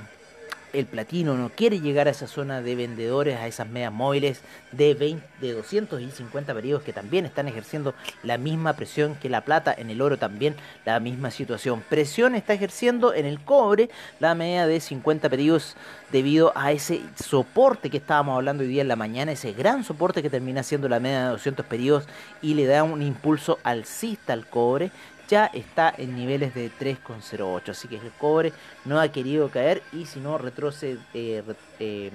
el 0.73 0.85
platino 0.85 1.35
no 1.35 1.49
quiere 1.49 1.79
llegar 1.79 2.07
a 2.07 2.11
esa 2.11 2.27
zona 2.27 2.61
de 2.61 2.75
vendedores, 2.75 3.37
a 3.37 3.47
esas 3.47 3.67
medias 3.67 3.91
móviles 3.91 4.41
de, 4.71 4.93
20, 4.93 5.25
de 5.41 5.53
250 5.53 6.53
periodos 6.53 6.83
que 6.83 6.93
también 6.93 7.25
están 7.25 7.47
ejerciendo 7.47 7.93
la 8.23 8.37
misma 8.37 8.73
presión 8.73 9.15
que 9.15 9.29
la 9.29 9.41
plata, 9.41 9.73
en 9.77 9.89
el 9.89 10.01
oro 10.01 10.17
también 10.17 10.55
la 10.85 10.99
misma 10.99 11.31
situación. 11.31 11.83
Presión 11.89 12.35
está 12.35 12.53
ejerciendo 12.53 13.13
en 13.13 13.25
el 13.25 13.39
cobre 13.39 13.89
la 14.19 14.35
media 14.35 14.67
de 14.67 14.79
50 14.79 15.29
periodos 15.29 15.75
debido 16.11 16.51
a 16.55 16.71
ese 16.71 17.01
soporte 17.23 17.89
que 17.89 17.97
estábamos 17.97 18.35
hablando 18.35 18.63
hoy 18.63 18.69
día 18.69 18.81
en 18.81 18.87
la 18.87 18.95
mañana, 18.95 19.31
ese 19.31 19.53
gran 19.53 19.83
soporte 19.83 20.21
que 20.21 20.29
termina 20.29 20.63
siendo 20.63 20.89
la 20.89 20.99
media 20.99 21.25
de 21.25 21.29
200 21.31 21.65
periodos 21.65 22.05
y 22.41 22.53
le 22.53 22.65
da 22.65 22.83
un 22.83 23.01
impulso 23.01 23.59
alcista 23.63 24.33
al 24.33 24.47
cobre 24.47 24.91
ya 25.29 25.45
está 25.53 25.93
en 25.95 26.15
niveles 26.15 26.53
de 26.53 26.69
3,08. 26.71 27.69
Así 27.69 27.87
que 27.87 27.97
el 27.97 28.11
cobre 28.17 28.51
no 28.83 28.99
ha 28.99 29.07
querido 29.09 29.49
caer 29.49 29.81
y 29.93 30.05
si 30.05 30.19
no 30.19 30.37
retrocede. 30.37 30.97
Eh, 31.13 31.43
eh, 31.79 32.11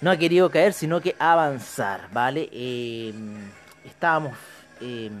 no 0.00 0.10
ha 0.10 0.16
querido 0.16 0.50
caer, 0.50 0.72
sino 0.72 1.02
que 1.02 1.14
avanzar, 1.18 2.08
¿vale? 2.10 2.48
Eh, 2.52 3.12
estábamos 3.84 4.32
en 4.80 5.12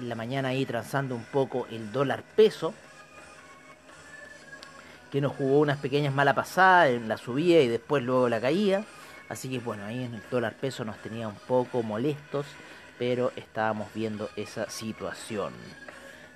la 0.00 0.16
mañana 0.16 0.48
ahí 0.48 0.66
transando 0.66 1.14
un 1.14 1.22
poco 1.22 1.68
el 1.70 1.92
dólar 1.92 2.24
peso, 2.34 2.74
que 5.12 5.20
nos 5.20 5.36
jugó 5.36 5.60
unas 5.60 5.78
pequeñas 5.78 6.12
malas 6.12 6.34
pasadas 6.34 6.90
en 6.90 7.06
la 7.06 7.16
subida 7.16 7.60
y 7.60 7.68
después 7.68 8.02
luego 8.02 8.28
la 8.28 8.40
caída. 8.40 8.84
Así 9.28 9.48
que 9.48 9.60
bueno, 9.60 9.84
ahí 9.84 10.02
en 10.02 10.14
el 10.14 10.22
dólar 10.32 10.54
peso 10.54 10.84
nos 10.84 10.96
tenía 10.98 11.28
un 11.28 11.36
poco 11.36 11.84
molestos 11.84 12.46
pero 12.98 13.32
estábamos 13.36 13.88
viendo 13.94 14.28
esa 14.36 14.68
situación 14.68 15.52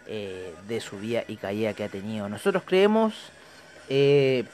eh, 0.07 0.54
de 0.69 0.81
subida 0.81 1.25
y 1.28 1.37
caída 1.37 1.75
que 1.75 1.85
ha 1.85 1.88
tenido. 1.88 2.28
Nosotros 2.28 2.62
creemos, 2.66 3.14
eh, 3.88 4.45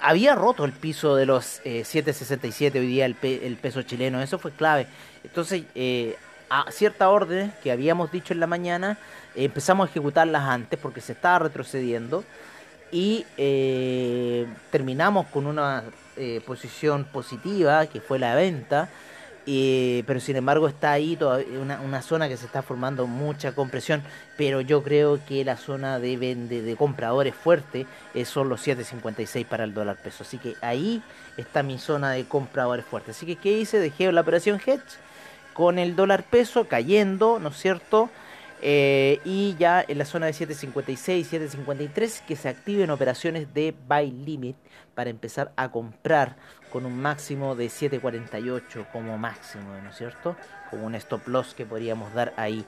había 0.00 0.34
roto 0.34 0.64
el 0.64 0.72
piso 0.72 1.16
de 1.16 1.26
los 1.26 1.60
eh, 1.64 1.82
7.67 1.82 2.74
hoy 2.78 2.86
día 2.86 3.06
el, 3.06 3.14
pe 3.14 3.46
el, 3.46 3.56
peso 3.56 3.82
chileno, 3.82 4.20
eso 4.20 4.38
fue 4.38 4.52
clave. 4.52 4.86
Entonces, 5.22 5.64
eh, 5.74 6.16
a 6.50 6.70
cierta 6.70 7.08
orden 7.08 7.52
que 7.62 7.72
habíamos 7.72 8.12
dicho 8.12 8.34
en 8.34 8.40
la 8.40 8.46
mañana, 8.46 8.98
empezamos 9.34 9.88
a 9.88 9.90
ejecutarlas 9.90 10.42
antes 10.42 10.78
porque 10.78 11.00
se 11.00 11.12
estaba 11.12 11.40
retrocediendo 11.40 12.22
y 12.92 13.24
eh, 13.38 14.46
terminamos 14.70 15.26
con 15.28 15.46
una 15.46 15.84
posición 16.46 17.06
positiva 17.06 17.86
que 17.86 18.00
fue 18.00 18.20
la 18.20 18.36
venta 18.36 18.88
eh, 19.46 20.04
pero 20.06 20.20
sin 20.20 20.36
embargo 20.36 20.68
está 20.68 20.92
ahí 20.92 21.18
una, 21.60 21.80
una, 21.80 22.02
zona 22.02 22.28
que 22.28 22.36
se 22.36 22.46
está 22.46 22.62
formando 22.62 23.06
mucha 23.06 23.52
compresión, 23.54 24.02
pero 24.36 24.60
yo 24.60 24.82
creo 24.82 25.20
que 25.26 25.44
la 25.44 25.56
zona 25.56 25.98
de, 25.98 26.16
vende, 26.16 26.62
de 26.62 26.76
compradores 26.76 27.34
fuerte 27.34 27.86
eh, 28.14 28.24
son 28.24 28.48
los 28.48 28.66
7.56 28.66 29.44
para 29.46 29.64
el 29.64 29.74
dólar 29.74 29.96
peso, 29.96 30.24
así 30.24 30.38
que 30.38 30.54
ahí 30.62 31.02
está 31.36 31.62
mi 31.62 31.78
zona 31.78 32.12
de 32.12 32.24
compradores 32.24 32.84
fuertes. 32.84 33.16
Así 33.16 33.26
que 33.26 33.36
¿qué 33.36 33.58
hice? 33.58 33.78
Dejé 33.78 34.10
la 34.12 34.22
operación 34.22 34.60
hedge 34.64 34.98
con 35.52 35.78
el 35.78 35.96
dólar 35.96 36.24
peso 36.24 36.66
cayendo, 36.66 37.38
¿no 37.38 37.50
es 37.50 37.56
cierto? 37.56 38.10
Eh, 38.62 39.20
y 39.24 39.56
ya 39.58 39.84
en 39.86 39.98
la 39.98 40.04
zona 40.04 40.26
de 40.26 40.32
7.56, 40.32 41.26
7.53 41.66 42.24
que 42.24 42.36
se 42.36 42.48
activen 42.48 42.90
operaciones 42.90 43.52
de 43.52 43.74
buy 43.86 44.10
limit 44.10 44.56
para 44.94 45.10
empezar 45.10 45.52
a 45.56 45.70
comprar 45.70 46.36
con 46.72 46.86
un 46.86 47.00
máximo 47.00 47.54
de 47.54 47.66
7.48 47.66 48.86
como 48.92 49.18
máximo, 49.18 49.64
¿no 49.82 49.90
es 49.90 49.96
cierto? 49.96 50.36
Como 50.70 50.86
un 50.86 50.94
stop 50.94 51.28
loss 51.28 51.54
que 51.54 51.66
podríamos 51.66 52.12
dar 52.14 52.32
ahí. 52.36 52.64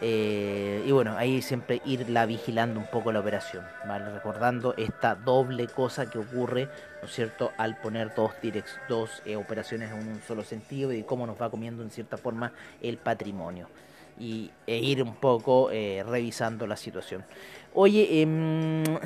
Eh, 0.00 0.84
y 0.86 0.92
bueno, 0.92 1.16
ahí 1.16 1.42
siempre 1.42 1.82
irla 1.84 2.24
vigilando 2.24 2.78
un 2.78 2.86
poco 2.86 3.10
la 3.10 3.18
operación, 3.18 3.64
¿vale? 3.86 4.08
Recordando 4.10 4.74
esta 4.76 5.16
doble 5.16 5.66
cosa 5.66 6.08
que 6.08 6.18
ocurre, 6.18 6.68
¿no 7.02 7.08
es 7.08 7.14
cierto?, 7.14 7.52
al 7.58 7.76
poner 7.80 8.14
dos, 8.14 8.32
direct, 8.40 8.68
dos 8.88 9.22
eh, 9.26 9.34
operaciones 9.34 9.90
en 9.90 9.98
un 9.98 10.20
solo 10.26 10.44
sentido 10.44 10.92
y 10.92 11.02
cómo 11.02 11.26
nos 11.26 11.40
va 11.40 11.50
comiendo 11.50 11.82
en 11.82 11.90
cierta 11.90 12.16
forma 12.16 12.52
el 12.80 12.96
patrimonio 12.96 13.68
y, 14.18 14.50
e 14.66 14.78
ir 14.78 15.02
un 15.02 15.14
poco 15.14 15.70
eh, 15.70 16.04
revisando 16.06 16.66
la 16.66 16.76
situación. 16.76 17.24
Oye, 17.74 18.22
eh, 18.22 18.98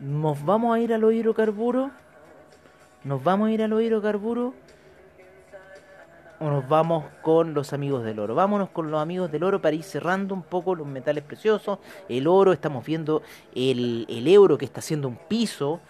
¿nos 0.00 0.44
vamos 0.44 0.76
a 0.76 0.80
ir 0.80 0.92
al 0.92 1.02
hidrocarburo? 1.12 1.90
¿Nos 3.04 3.22
vamos 3.22 3.48
a 3.48 3.52
ir 3.52 3.62
al 3.62 3.80
hidrocarburo? 3.80 4.54
¿O 6.38 6.44
nos 6.50 6.68
vamos 6.68 7.04
con 7.22 7.54
los 7.54 7.72
amigos 7.72 8.04
del 8.04 8.18
oro? 8.18 8.34
Vámonos 8.34 8.68
con 8.68 8.90
los 8.90 9.00
amigos 9.00 9.32
del 9.32 9.42
oro 9.42 9.62
para 9.62 9.74
ir 9.74 9.82
cerrando 9.82 10.34
un 10.34 10.42
poco 10.42 10.74
los 10.74 10.86
metales 10.86 11.24
preciosos. 11.24 11.78
El 12.08 12.26
oro, 12.26 12.52
estamos 12.52 12.84
viendo 12.84 13.22
el, 13.54 14.04
el 14.08 14.28
euro 14.28 14.58
que 14.58 14.66
está 14.66 14.80
haciendo 14.80 15.08
un 15.08 15.16
piso 15.16 15.80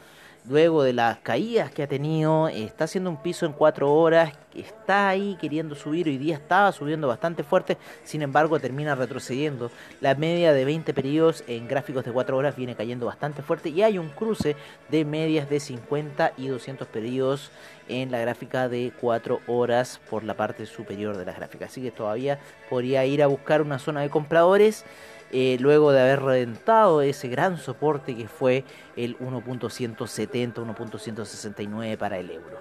luego 0.49 0.83
de 0.83 0.93
las 0.93 1.19
caídas 1.19 1.71
que 1.71 1.83
ha 1.83 1.87
tenido, 1.87 2.49
está 2.49 2.85
haciendo 2.85 3.11
un 3.11 3.23
piso 3.23 3.47
en 3.47 3.53
cuatro 3.53 3.93
horas, 3.93 4.33
está 4.55 5.09
ahí 5.09 5.37
queriendo 5.41 5.75
subir, 5.75 6.07
hoy 6.07 6.19
día 6.19 6.37
estaba 6.37 6.73
subiendo 6.73 7.09
bastante 7.09 7.43
fuerte, 7.43 7.77
sin 8.05 8.23
embargo 8.23 8.59
termina 8.61 8.95
retrocediendo. 8.95 9.71
La 10.01 10.15
media 10.15 10.53
de 10.53 10.65
20 10.65 10.95
periodos 10.95 11.45
en 11.47 11.69
gráficos 11.69 12.05
de 12.05 12.13
4 12.13 12.37
horas 12.37 12.57
viene 12.57 12.75
cayendo 12.75 13.07
bastante 13.07 13.43
fuerte 13.43 13.71
y 13.71 13.83
hay 13.83 13.99
un 13.99 14.09
cruce 14.09 14.57
de 14.89 15.05
medias 15.05 15.51
de 15.51 15.61
50 15.61 16.33
y 16.37 16.49
200 16.49 16.87
periodos 16.89 17.51
en 17.89 18.11
la 18.11 18.19
gráfica 18.21 18.69
de 18.69 18.93
4 19.01 19.41
horas 19.47 20.01
por 20.09 20.25
la 20.25 20.35
parte 20.35 20.67
superior 20.67 21.17
de 21.17 21.25
la 21.25 21.33
gráfica. 21.33 21.67
Así 21.67 21.83
que 21.83 21.91
todavía 21.91 22.39
podría 22.71 23.05
ir 23.05 23.23
a 23.23 23.27
buscar 23.27 23.63
una 23.63 23.79
zona 23.79 24.01
de 24.01 24.11
compradores 24.11 24.85
eh, 25.33 25.57
luego 25.61 25.93
de 25.93 26.01
haber 26.01 26.23
reventado 26.23 27.03
ese 27.03 27.29
gran 27.29 27.59
soporte 27.59 28.17
que 28.17 28.29
fue 28.29 28.65
el 28.97 29.19
1.170, 29.19 30.55
1.169 30.55 31.97
para 31.97 32.19
el 32.19 32.31
euro. 32.31 32.59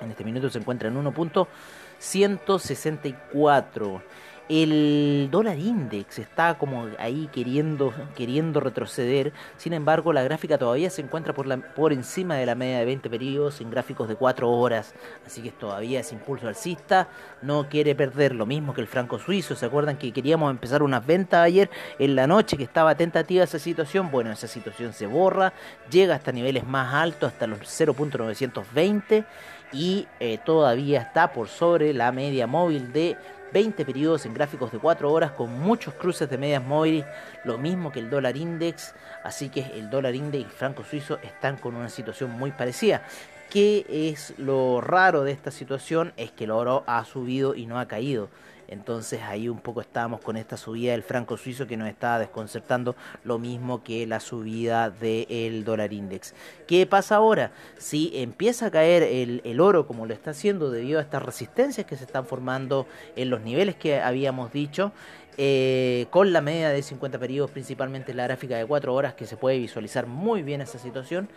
En 0.00 0.10
este 0.10 0.24
minuto 0.24 0.50
se 0.50 0.58
encuentra 0.58 0.88
en 0.88 1.04
1.164. 1.04 4.02
El 4.48 5.28
dólar 5.30 5.58
index 5.58 6.18
está 6.18 6.56
como 6.56 6.88
ahí 6.98 7.28
queriendo, 7.30 7.92
queriendo 8.16 8.60
retroceder. 8.60 9.34
Sin 9.58 9.74
embargo, 9.74 10.14
la 10.14 10.22
gráfica 10.22 10.56
todavía 10.56 10.88
se 10.88 11.02
encuentra 11.02 11.34
por, 11.34 11.92
encima 11.92 12.36
de 12.36 12.46
la 12.46 12.54
media 12.54 12.78
de 12.78 12.86
20 12.86 13.10
periodos 13.10 13.60
en 13.60 13.70
gráficos 13.70 14.08
de 14.08 14.16
4 14.16 14.50
horas. 14.50 14.94
Así 15.26 15.42
que 15.42 15.50
todavía 15.50 16.00
ese 16.00 16.14
impulso 16.14 16.48
alcista 16.48 17.08
no 17.42 17.68
quiere 17.68 17.94
perder 17.94 18.34
lo 18.34 18.46
mismo 18.46 18.72
que 18.72 18.80
el 18.80 18.86
franco 18.86 19.18
suizo. 19.18 19.54
¿Se 19.54 19.66
acuerdan 19.66 19.98
que 19.98 20.12
queríamos 20.12 20.50
empezar 20.50 20.82
unas 20.82 21.06
ventas 21.06 21.40
ayer 21.40 21.68
en 21.98 22.16
la 22.16 22.26
noche 22.26 22.56
que 22.56 22.64
estaba 22.64 22.94
tentativa 22.94 23.44
esa 23.44 23.58
situación? 23.58 24.10
Bueno, 24.10 24.32
esa 24.32 24.48
situación 24.48 24.94
se 24.94 25.06
borra, 25.06 25.52
llega 25.90 26.14
hasta 26.14 26.32
niveles 26.32 26.66
más 26.66 26.94
altos, 26.94 27.32
hasta 27.32 27.46
los 27.46 27.58
0.920 27.60 29.26
y 29.72 30.06
eh, 30.20 30.38
todavía 30.44 31.02
está 31.02 31.32
por 31.32 31.48
sobre 31.48 31.92
la 31.92 32.10
media 32.12 32.46
móvil 32.46 32.92
de 32.94 33.18
20 33.52 33.84
periodos 33.84 34.26
en 34.26 34.34
gráficos 34.34 34.72
de 34.72 34.78
4 34.78 35.10
horas 35.10 35.32
con 35.32 35.58
muchos 35.58 35.94
cruces 35.94 36.28
de 36.28 36.38
medias 36.38 36.64
móviles, 36.64 37.06
lo 37.44 37.58
mismo 37.58 37.92
que 37.92 38.00
el 38.00 38.10
dólar 38.10 38.36
index, 38.36 38.94
así 39.24 39.48
que 39.48 39.60
el 39.60 39.90
dólar 39.90 40.14
index 40.14 40.42
y 40.42 40.46
el 40.46 40.50
franco 40.50 40.84
suizo 40.84 41.18
están 41.22 41.56
con 41.56 41.74
una 41.74 41.88
situación 41.88 42.30
muy 42.30 42.50
parecida. 42.50 43.02
¿Qué 43.50 43.86
es 43.88 44.34
lo 44.36 44.80
raro 44.82 45.24
de 45.24 45.32
esta 45.32 45.50
situación? 45.50 46.12
Es 46.16 46.30
que 46.30 46.44
el 46.44 46.50
oro 46.50 46.84
ha 46.86 47.04
subido 47.04 47.54
y 47.54 47.64
no 47.64 47.78
ha 47.78 47.88
caído. 47.88 48.28
Entonces 48.68 49.22
ahí 49.22 49.48
un 49.48 49.60
poco 49.60 49.80
estábamos 49.80 50.20
con 50.20 50.36
esta 50.36 50.56
subida 50.56 50.92
del 50.92 51.02
franco 51.02 51.36
suizo 51.36 51.66
que 51.66 51.76
nos 51.76 51.88
estaba 51.88 52.18
desconcertando 52.18 52.94
lo 53.24 53.38
mismo 53.38 53.82
que 53.82 54.06
la 54.06 54.20
subida 54.20 54.90
del 54.90 55.64
dólar 55.64 55.92
index. 55.92 56.34
¿Qué 56.66 56.86
pasa 56.86 57.16
ahora? 57.16 57.50
Si 57.78 58.12
empieza 58.14 58.66
a 58.66 58.70
caer 58.70 59.02
el, 59.02 59.40
el, 59.44 59.60
oro 59.60 59.86
como 59.86 60.06
lo 60.06 60.14
está 60.14 60.30
haciendo 60.30 60.70
debido 60.70 60.98
a 60.98 61.02
estas 61.02 61.22
resistencias 61.22 61.86
que 61.86 61.96
se 61.96 62.04
están 62.04 62.26
formando 62.26 62.86
en 63.16 63.30
los 63.30 63.40
niveles 63.40 63.76
que 63.76 64.00
habíamos 64.00 64.52
dicho, 64.52 64.92
eh, 65.40 66.06
con 66.10 66.32
la 66.32 66.40
media 66.40 66.70
de 66.70 66.82
50 66.82 67.16
periodos, 67.20 67.52
principalmente 67.52 68.12
la 68.12 68.24
gráfica 68.24 68.56
de 68.56 68.66
4 68.66 68.92
horas 68.92 69.14
que 69.14 69.24
se 69.24 69.36
puede 69.36 69.56
visualizar 69.58 70.08
muy 70.08 70.42
bien 70.42 70.60
esa 70.60 70.80
situación. 70.80 71.28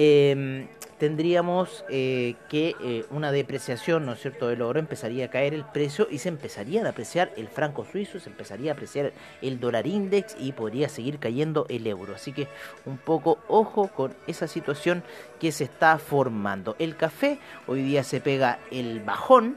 Eh, 0.00 0.68
tendríamos 0.98 1.84
eh, 1.88 2.36
que 2.48 2.76
eh, 2.80 3.04
una 3.10 3.32
depreciación, 3.32 4.06
¿no 4.06 4.12
es 4.12 4.20
cierto?, 4.20 4.46
del 4.46 4.62
oro 4.62 4.78
empezaría 4.78 5.26
a 5.26 5.30
caer 5.30 5.54
el 5.54 5.64
precio 5.64 6.06
y 6.08 6.18
se 6.18 6.28
empezaría 6.28 6.84
a 6.84 6.88
apreciar 6.88 7.32
el 7.36 7.48
franco 7.48 7.84
suizo, 7.84 8.20
se 8.20 8.30
empezaría 8.30 8.70
a 8.70 8.74
apreciar 8.74 9.12
el 9.42 9.58
dólar 9.58 9.88
index 9.88 10.36
y 10.38 10.52
podría 10.52 10.88
seguir 10.88 11.18
cayendo 11.18 11.66
el 11.68 11.84
euro. 11.86 12.14
Así 12.14 12.32
que 12.32 12.46
un 12.84 12.98
poco 12.98 13.38
ojo 13.48 13.88
con 13.88 14.14
esa 14.28 14.46
situación 14.46 15.02
que 15.40 15.50
se 15.50 15.64
está 15.64 15.98
formando. 15.98 16.76
El 16.78 16.96
café 16.96 17.40
hoy 17.66 17.82
día 17.82 18.04
se 18.04 18.20
pega 18.20 18.60
el 18.70 19.00
bajón 19.00 19.56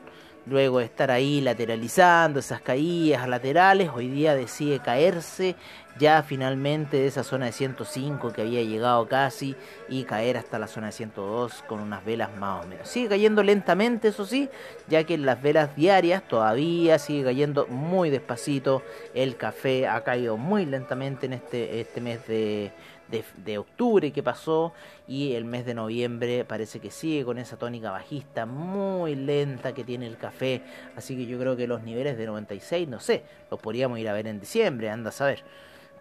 luego 0.52 0.80
de 0.80 0.86
estar 0.86 1.10
ahí 1.10 1.40
lateralizando 1.42 2.40
esas 2.40 2.62
caídas 2.62 3.28
laterales, 3.28 3.90
hoy 3.94 4.10
día 4.10 4.36
decide 4.36 4.80
caerse 4.80 5.56
ya 5.98 6.24
finalmente 6.24 6.98
de 6.98 7.08
esa 7.08 7.24
zona 7.24 7.46
de 7.46 7.52
105 7.52 8.34
que 8.34 8.42
había 8.42 8.62
llegado 8.62 9.08
casi 9.08 9.56
y 9.90 10.04
caer 10.04 10.38
hasta 10.38 10.60
la 10.60 10.68
zona 10.68 10.88
de 10.88 10.94
102 10.94 11.64
con 11.68 11.80
unas 11.80 12.04
velas 12.04 12.36
más 12.38 12.66
o 12.66 12.68
menos. 12.68 12.88
Sigue 12.88 13.10
cayendo 13.10 13.44
lentamente, 13.44 14.10
eso 14.10 14.26
sí, 14.26 14.50
ya 14.88 15.04
que 15.04 15.14
en 15.16 15.26
las 15.26 15.42
velas 15.42 15.76
diarias 15.76 16.24
todavía 16.28 17.00
sigue 17.00 17.24
cayendo 17.24 17.68
muy 17.68 18.10
despacito. 18.10 18.84
El 19.14 19.36
café 19.38 19.88
ha 19.88 20.04
caído 20.04 20.38
muy 20.38 20.66
lentamente 20.66 21.26
en 21.26 21.34
este, 21.34 21.80
este 21.80 22.02
mes 22.02 22.26
de, 22.28 22.72
de, 23.12 23.58
octubre 23.58 24.12
que 24.12 24.24
pasó 24.24 24.74
y 25.08 25.34
el 25.34 25.46
mes 25.46 25.66
de 25.66 25.74
noviembre 25.74 26.46
parece 26.46 26.80
que 26.80 26.90
sigue 26.90 27.26
con 27.26 27.38
esa 27.38 27.58
tónica 27.58 27.92
bajista 27.92 28.46
muy 28.46 29.16
lenta 29.16 29.74
que 29.74 29.84
tiene 29.84 30.08
el 30.08 30.18
café. 30.18 30.62
Así 30.96 31.16
que 31.16 31.26
yo 31.26 31.38
creo 31.38 31.56
que 31.56 31.68
los 31.68 31.84
niveles 31.84 32.18
de 32.18 32.26
96, 32.26 32.88
no 32.88 33.00
sé, 33.00 33.24
los 33.50 33.60
podríamos 33.60 34.00
ir 34.00 34.10
a 34.10 34.14
ver 34.14 34.28
en 34.28 34.40
diciembre, 34.40 34.90
anda 34.90 35.10
a 35.10 35.14
saber 35.14 35.44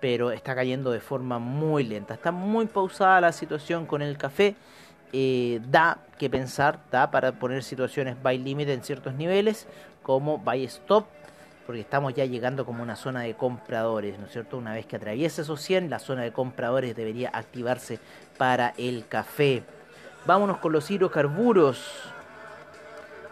pero 0.01 0.31
está 0.31 0.55
cayendo 0.55 0.91
de 0.91 1.01
forma 1.01 1.39
muy 1.39 1.85
lenta. 1.85 2.15
Está 2.15 2.33
muy 2.33 2.65
pausada 2.65 3.21
la 3.21 3.33
situación 3.33 3.85
con 3.85 4.01
el 4.01 4.17
café. 4.17 4.57
Eh, 5.13 5.61
da 5.69 5.99
que 6.19 6.31
pensar, 6.31 6.81
da 6.91 7.11
para 7.11 7.33
poner 7.33 7.63
situaciones 7.65 8.17
buy 8.23 8.39
limit 8.39 8.69
en 8.69 8.83
ciertos 8.83 9.15
niveles, 9.15 9.67
como 10.03 10.39
buy 10.39 10.65
stop, 10.65 11.07
porque 11.67 11.81
estamos 11.81 12.15
ya 12.15 12.25
llegando 12.25 12.65
como 12.65 12.83
una 12.83 12.97
zona 12.97 13.21
de 13.23 13.35
compradores, 13.35 14.19
¿no 14.19 14.27
es 14.27 14.33
cierto? 14.33 14.59
Una 14.59 14.75
vez 14.75 14.87
que 14.87 14.97
atraviesa 14.97 15.43
esos 15.43 15.61
100, 15.61 15.91
la 15.91 15.99
zona 15.99 16.23
de 16.23 16.33
compradores 16.33 16.97
debería 16.97 17.31
activarse 17.33 17.99
para 18.39 18.75
el 18.77 19.07
café. 19.07 19.63
Vámonos 20.27 20.59
con 20.59 20.73
los 20.73 20.91
hidrocarburos 20.91 22.13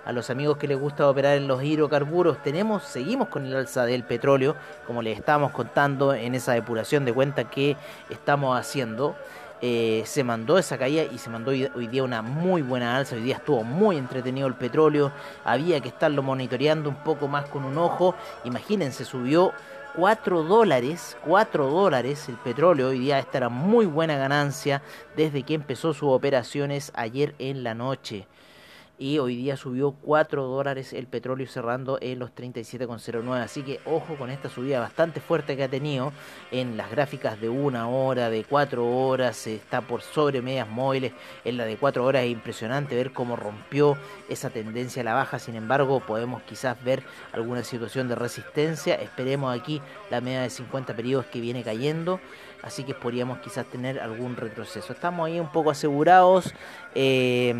a 0.08 0.12
los 0.12 0.30
amigos 0.30 0.56
que 0.56 0.66
les 0.66 0.80
gusta 0.80 1.06
operar 1.06 1.36
en 1.36 1.46
los 1.46 1.62
hidrocarburos, 1.62 2.42
tenemos, 2.42 2.82
seguimos 2.82 3.28
con 3.28 3.44
el 3.44 3.54
alza 3.54 3.84
del 3.84 4.04
petróleo, 4.04 4.56
como 4.86 5.02
les 5.02 5.18
estábamos 5.18 5.52
contando 5.52 6.14
en 6.14 6.34
esa 6.34 6.54
depuración 6.54 7.04
de 7.04 7.12
cuenta 7.12 7.44
que 7.50 7.76
estamos 8.08 8.58
haciendo. 8.58 9.16
Eh, 9.60 10.02
se 10.06 10.22
mandó 10.22 10.56
esa 10.56 10.78
caída 10.78 11.02
y 11.04 11.18
se 11.18 11.30
mandó 11.30 11.50
hoy, 11.50 11.68
hoy, 11.74 11.88
día 11.88 12.04
una 12.04 12.22
muy 12.22 12.62
buena 12.62 12.96
alza. 12.96 13.16
Hoy 13.16 13.22
día 13.22 13.36
estuvo 13.36 13.64
muy 13.64 13.96
entretenido 13.96 14.46
el 14.46 14.54
petróleo. 14.54 15.12
Había 15.44 15.80
que 15.80 15.88
estarlo 15.88 16.22
monitoreando 16.22 16.88
un 16.88 16.96
poco 16.96 17.28
más 17.28 17.46
con 17.46 17.64
un 17.64 17.76
ojo. 17.78 18.14
Imagínense, 18.44 19.04
subió 19.04 19.52
4 19.96 20.44
dólares, 20.44 21.16
4 21.24 21.66
dólares 21.66 22.28
el 22.28 22.36
petróleo. 22.36 22.88
Hoy 22.88 23.00
día 23.00 23.18
esta 23.18 23.38
era 23.38 23.48
muy 23.48 23.86
buena 23.86 24.16
ganancia 24.16 24.82
desde 25.16 25.42
que 25.42 25.54
empezó 25.54 25.92
sus 25.92 26.10
operaciones 26.10 26.92
ayer 26.94 27.34
en 27.38 27.64
la 27.64 27.74
noche 27.74 28.26
y 28.98 29.18
hoy 29.18 29.36
día 29.36 29.56
subió 29.56 29.92
4 29.92 30.42
dólares 30.42 30.92
el 30.92 31.06
petróleo 31.06 31.46
cerrando 31.46 31.98
en 32.00 32.18
los 32.18 32.34
37,09. 32.34 33.42
Así 33.42 33.62
que 33.62 33.80
ojo 33.84 34.16
con 34.16 34.30
esta 34.30 34.48
subida 34.48 34.80
bastante 34.80 35.20
fuerte 35.20 35.56
que 35.56 35.64
ha 35.64 35.68
tenido 35.68 36.12
en 36.50 36.76
las 36.76 36.90
gráficas 36.90 37.40
de 37.40 37.48
una 37.48 37.88
hora, 37.88 38.28
de 38.28 38.44
4 38.44 38.84
horas, 38.84 39.46
está 39.46 39.82
por 39.82 40.02
sobre 40.02 40.42
medias 40.42 40.68
móviles. 40.68 41.12
En 41.44 41.56
la 41.56 41.64
de 41.64 41.76
4 41.76 42.04
horas 42.04 42.24
es 42.24 42.30
impresionante 42.30 42.96
ver 42.96 43.12
cómo 43.12 43.36
rompió 43.36 43.96
esa 44.28 44.50
tendencia 44.50 45.02
a 45.02 45.04
la 45.04 45.14
baja. 45.14 45.38
Sin 45.38 45.54
embargo, 45.54 46.00
podemos 46.00 46.42
quizás 46.42 46.82
ver 46.82 47.04
alguna 47.32 47.62
situación 47.62 48.08
de 48.08 48.16
resistencia. 48.16 48.96
Esperemos 48.96 49.56
aquí 49.56 49.80
la 50.10 50.20
media 50.20 50.42
de 50.42 50.50
50 50.50 50.96
periodos 50.96 51.26
que 51.26 51.40
viene 51.40 51.62
cayendo 51.62 52.20
así 52.60 52.82
que 52.82 52.92
podríamos 52.92 53.38
quizás 53.38 53.64
tener 53.66 54.00
algún 54.00 54.36
retroceso. 54.36 54.92
Estamos 54.92 55.28
ahí 55.28 55.38
un 55.38 55.52
poco 55.52 55.70
asegurados. 55.70 56.52
Eh, 56.92 57.54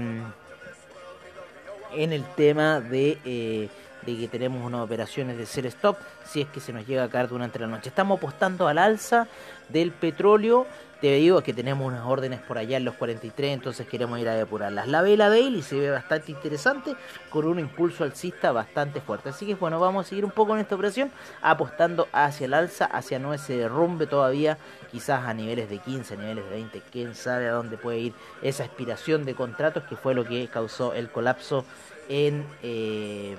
en 1.93 2.13
el 2.13 2.25
tema 2.35 2.81
de, 2.81 3.19
eh, 3.25 3.69
de, 4.05 4.17
que 4.17 4.29
tenemos 4.29 4.65
unas 4.65 4.83
operaciones 4.83 5.39
de 5.39 5.47
ser 5.47 5.67
stop 5.67 5.97
si 6.25 6.41
es 6.41 6.49
que 6.49 6.61
se 6.61 6.73
nos 6.73 6.87
llega 6.87 7.05
a 7.05 7.09
caer 7.09 7.29
durante 7.29 7.59
la 7.59 7.67
noche. 7.67 7.89
Estamos 7.89 8.19
apostando 8.19 8.69
al 8.69 8.79
alza 8.79 9.27
del 9.69 9.93
petróleo. 9.93 10.67
Te 11.01 11.13
digo 11.15 11.41
que 11.43 11.55
tenemos 11.55 11.87
unas 11.87 12.05
órdenes 12.05 12.41
por 12.41 12.59
allá 12.59 12.77
en 12.77 12.85
los 12.85 12.97
43, 12.97 13.55
entonces 13.55 13.87
queremos 13.87 14.19
ir 14.19 14.29
a 14.29 14.35
depurarlas. 14.35 14.89
La 14.89 15.01
vela 15.01 15.29
daily 15.29 15.63
se 15.63 15.79
ve 15.79 15.91
bastante 15.91 16.33
interesante 16.33 16.97
con 17.31 17.47
un 17.47 17.61
impulso 17.61 18.03
alcista 18.03 18.51
bastante 18.51 19.01
fuerte. 19.01 19.29
Así 19.29 19.47
que 19.47 19.55
bueno, 19.55 19.79
vamos 19.79 20.07
a 20.07 20.09
seguir 20.09 20.25
un 20.25 20.33
poco 20.33 20.55
en 20.55 20.61
esta 20.61 20.75
operación 20.75 21.13
apostando 21.41 22.09
hacia 22.13 22.47
el 22.47 22.55
alza, 22.55 22.87
hacia 22.87 23.21
no 23.21 23.33
ese 23.33 23.57
derrumbe 23.57 24.09
todavía, 24.09 24.59
quizás 24.91 25.25
a 25.25 25.35
niveles 25.35 25.71
de 25.71 25.79
15, 25.79 26.15
a 26.15 26.17
niveles 26.17 26.45
de 26.47 26.51
20, 26.51 26.83
quién 26.91 27.15
sabe 27.15 27.49
a 27.49 27.53
dónde 27.53 27.77
puede 27.77 27.99
ir 27.99 28.13
esa 28.43 28.65
expiración 28.65 29.25
de 29.25 29.37
contratos 29.37 29.85
que 29.85 29.95
fue 29.95 30.15
lo 30.15 30.25
que 30.25 30.49
causó 30.49 30.95
el 30.95 31.11
colapso 31.11 31.65
en, 32.09 32.45
eh, 32.63 33.37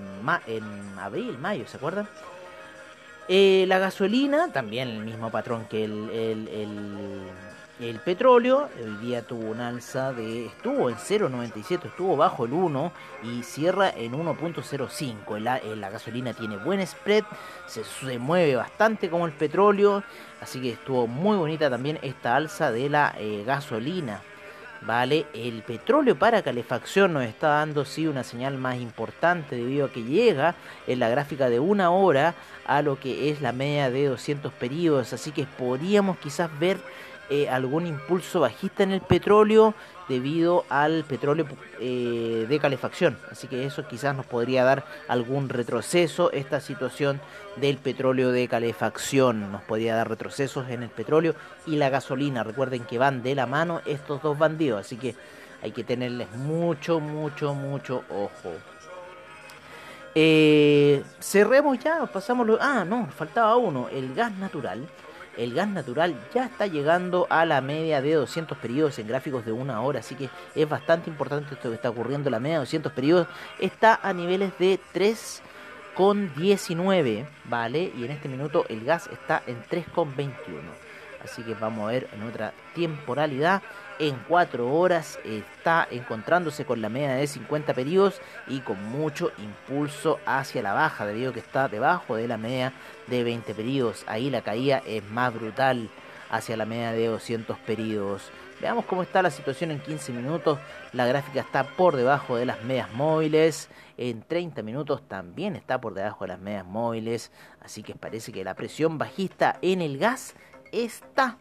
en 0.47 0.99
abril, 0.99 1.37
mayo, 1.37 1.67
¿se 1.67 1.77
acuerdan? 1.77 2.07
Eh, 3.31 3.65
la 3.67 3.77
gasolina, 3.77 4.51
también 4.51 4.89
el 4.89 5.05
mismo 5.05 5.29
patrón 5.29 5.65
que 5.69 5.83
el, 5.83 6.09
el, 6.09 6.49
el, 7.79 7.99
petróleo, 7.99 8.69
hoy 8.83 9.05
día 9.05 9.21
tuvo 9.21 9.51
un 9.51 9.61
alza 9.61 10.13
de, 10.13 10.47
estuvo 10.47 10.89
en 10.89 10.95
0,97, 10.95 11.85
estuvo 11.85 12.17
bajo 12.17 12.45
el 12.45 12.53
1 12.53 12.91
y 13.21 13.43
cierra 13.43 13.91
en 13.91 14.13
1.05. 14.13 15.37
La, 15.37 15.61
la, 15.63 15.89
gasolina 15.91 16.33
tiene 16.33 16.57
buen 16.57 16.85
spread, 16.85 17.23
se, 17.67 17.83
se, 17.83 18.17
mueve 18.17 18.55
bastante 18.55 19.11
como 19.11 19.27
el 19.27 19.33
petróleo, 19.33 20.03
así 20.41 20.59
que 20.59 20.71
estuvo 20.71 21.05
muy 21.05 21.37
bonita 21.37 21.69
también 21.69 21.99
esta 22.01 22.35
alza 22.35 22.71
de 22.71 22.89
la 22.89 23.13
eh, 23.19 23.43
gasolina. 23.45 24.23
Vale, 24.81 25.25
el 25.33 25.61
petróleo 25.63 26.17
para 26.17 26.41
calefacción 26.41 27.11
nos 27.11 27.23
está 27.23 27.49
dando 27.49 27.83
sí 27.83 28.07
una 28.07 28.23
señal 28.23 28.57
más 28.57 28.77
importante 28.77 29.57
debido 29.57 29.87
a 29.87 29.91
que 29.91 30.03
llega 30.03 30.55
en 30.87 30.99
la 30.99 31.09
gráfica 31.09 31.49
de 31.49 31.59
una 31.59 31.91
hora 31.91 32.33
a 32.65 32.81
lo 32.81 32.97
que 32.97 33.29
es 33.29 33.41
la 33.41 33.51
media 33.51 33.91
de 33.91 34.05
200 34.05 34.53
periodos, 34.53 35.11
así 35.11 35.31
que 35.31 35.45
podríamos 35.45 36.17
quizás 36.19 36.49
ver 36.59 36.77
eh, 37.29 37.47
algún 37.47 37.85
impulso 37.85 38.39
bajista 38.39 38.83
en 38.83 38.91
el 38.91 39.01
petróleo 39.01 39.75
debido 40.07 40.65
al 40.69 41.03
petróleo 41.03 41.45
eh, 41.79 42.47
de 42.49 42.59
calefacción. 42.59 43.19
Así 43.31 43.47
que 43.47 43.65
eso 43.65 43.87
quizás 43.87 44.15
nos 44.15 44.25
podría 44.25 44.63
dar 44.63 44.83
algún 45.07 45.47
retroceso. 45.47 46.31
Esta 46.31 46.59
situación 46.59 47.21
del 47.57 47.77
petróleo 47.77 48.31
de 48.31 48.47
calefacción 48.47 49.51
nos 49.51 49.61
podría 49.61 49.95
dar 49.95 50.09
retrocesos 50.09 50.69
en 50.69 50.81
el 50.81 50.89
petróleo 50.89 51.35
y 51.67 51.75
la 51.75 51.89
gasolina. 51.89 52.43
Recuerden 52.43 52.83
que 52.85 52.97
van 52.97 53.21
de 53.21 53.35
la 53.35 53.45
mano 53.45 53.81
estos 53.85 54.21
dos 54.23 54.37
bandidos. 54.37 54.81
Así 54.81 54.97
que 54.97 55.15
hay 55.61 55.71
que 55.71 55.83
tenerles 55.83 56.31
mucho, 56.31 56.99
mucho, 56.99 57.53
mucho 57.53 58.03
ojo. 58.09 58.53
Eh, 60.15 61.03
cerremos 61.19 61.77
ya, 61.77 62.07
pasamos 62.07 62.47
lo... 62.47 62.57
Ah, 62.59 62.83
no, 62.83 63.07
faltaba 63.15 63.55
uno, 63.57 63.87
el 63.89 64.15
gas 64.15 64.31
natural 64.33 64.87
el 65.37 65.53
gas 65.53 65.67
natural 65.67 66.15
ya 66.33 66.45
está 66.45 66.65
llegando 66.67 67.27
a 67.29 67.45
la 67.45 67.59
media 67.61 68.01
de 68.01 68.13
200 68.13 68.57
periodos 68.57 68.97
en 68.99 69.07
gráficos 69.07 69.45
de 69.45 69.51
una 69.51 69.81
hora, 69.81 69.99
así 69.99 70.15
que 70.15 70.29
es 70.55 70.69
bastante 70.69 71.09
importante 71.09 71.53
esto 71.53 71.69
que 71.69 71.75
está 71.75 71.89
ocurriendo. 71.89 72.29
La 72.29 72.39
media 72.39 72.55
de 72.55 72.65
200 72.65 72.93
periodos 72.93 73.27
está 73.59 73.99
a 74.01 74.13
niveles 74.13 74.57
de 74.59 74.79
3,19, 74.93 77.27
¿vale? 77.45 77.91
Y 77.95 78.05
en 78.05 78.11
este 78.11 78.29
minuto 78.29 78.65
el 78.69 78.83
gas 78.83 79.09
está 79.11 79.43
en 79.47 79.63
3,21. 79.63 80.35
Así 81.23 81.43
que 81.43 81.53
vamos 81.53 81.87
a 81.87 81.91
ver 81.91 82.09
en 82.13 82.23
otra 82.23 82.53
temporalidad. 82.75 83.61
En 83.99 84.15
4 84.29 84.73
horas 84.73 85.19
está 85.25 85.85
encontrándose 85.91 86.63
con 86.63 86.81
la 86.81 86.87
media 86.87 87.15
de 87.15 87.27
50 87.27 87.73
periodos 87.73 88.21
y 88.47 88.61
con 88.61 88.81
mucho 88.85 89.33
impulso 89.37 90.21
hacia 90.25 90.61
la 90.61 90.71
baja, 90.71 91.05
debido 91.05 91.31
a 91.31 91.33
que 91.33 91.41
está 91.41 91.67
debajo 91.67 92.15
de 92.15 92.29
la 92.29 92.37
media 92.37 92.71
de 93.07 93.25
20 93.25 93.53
periodos. 93.53 94.05
Ahí 94.07 94.29
la 94.29 94.41
caída 94.41 94.81
es 94.87 95.03
más 95.03 95.33
brutal 95.33 95.89
hacia 96.29 96.55
la 96.55 96.65
media 96.65 96.93
de 96.93 97.07
200 97.07 97.57
periodos. 97.59 98.31
Veamos 98.61 98.85
cómo 98.85 99.03
está 99.03 99.21
la 99.21 99.31
situación 99.31 99.71
en 99.71 99.81
15 99.81 100.13
minutos. 100.13 100.59
La 100.93 101.05
gráfica 101.05 101.41
está 101.41 101.65
por 101.65 101.97
debajo 101.97 102.37
de 102.37 102.45
las 102.45 102.63
medias 102.63 102.93
móviles. 102.93 103.67
En 103.97 104.21
30 104.21 104.61
minutos 104.63 105.01
también 105.09 105.57
está 105.57 105.81
por 105.81 105.93
debajo 105.93 106.23
de 106.23 106.29
las 106.29 106.39
medias 106.39 106.65
móviles. 106.65 107.33
Así 107.61 107.83
que 107.83 107.95
parece 107.95 108.31
que 108.31 108.45
la 108.45 108.55
presión 108.55 108.97
bajista 108.97 109.57
en 109.61 109.81
el 109.81 109.97
gas 109.97 110.35
está. 110.71 111.37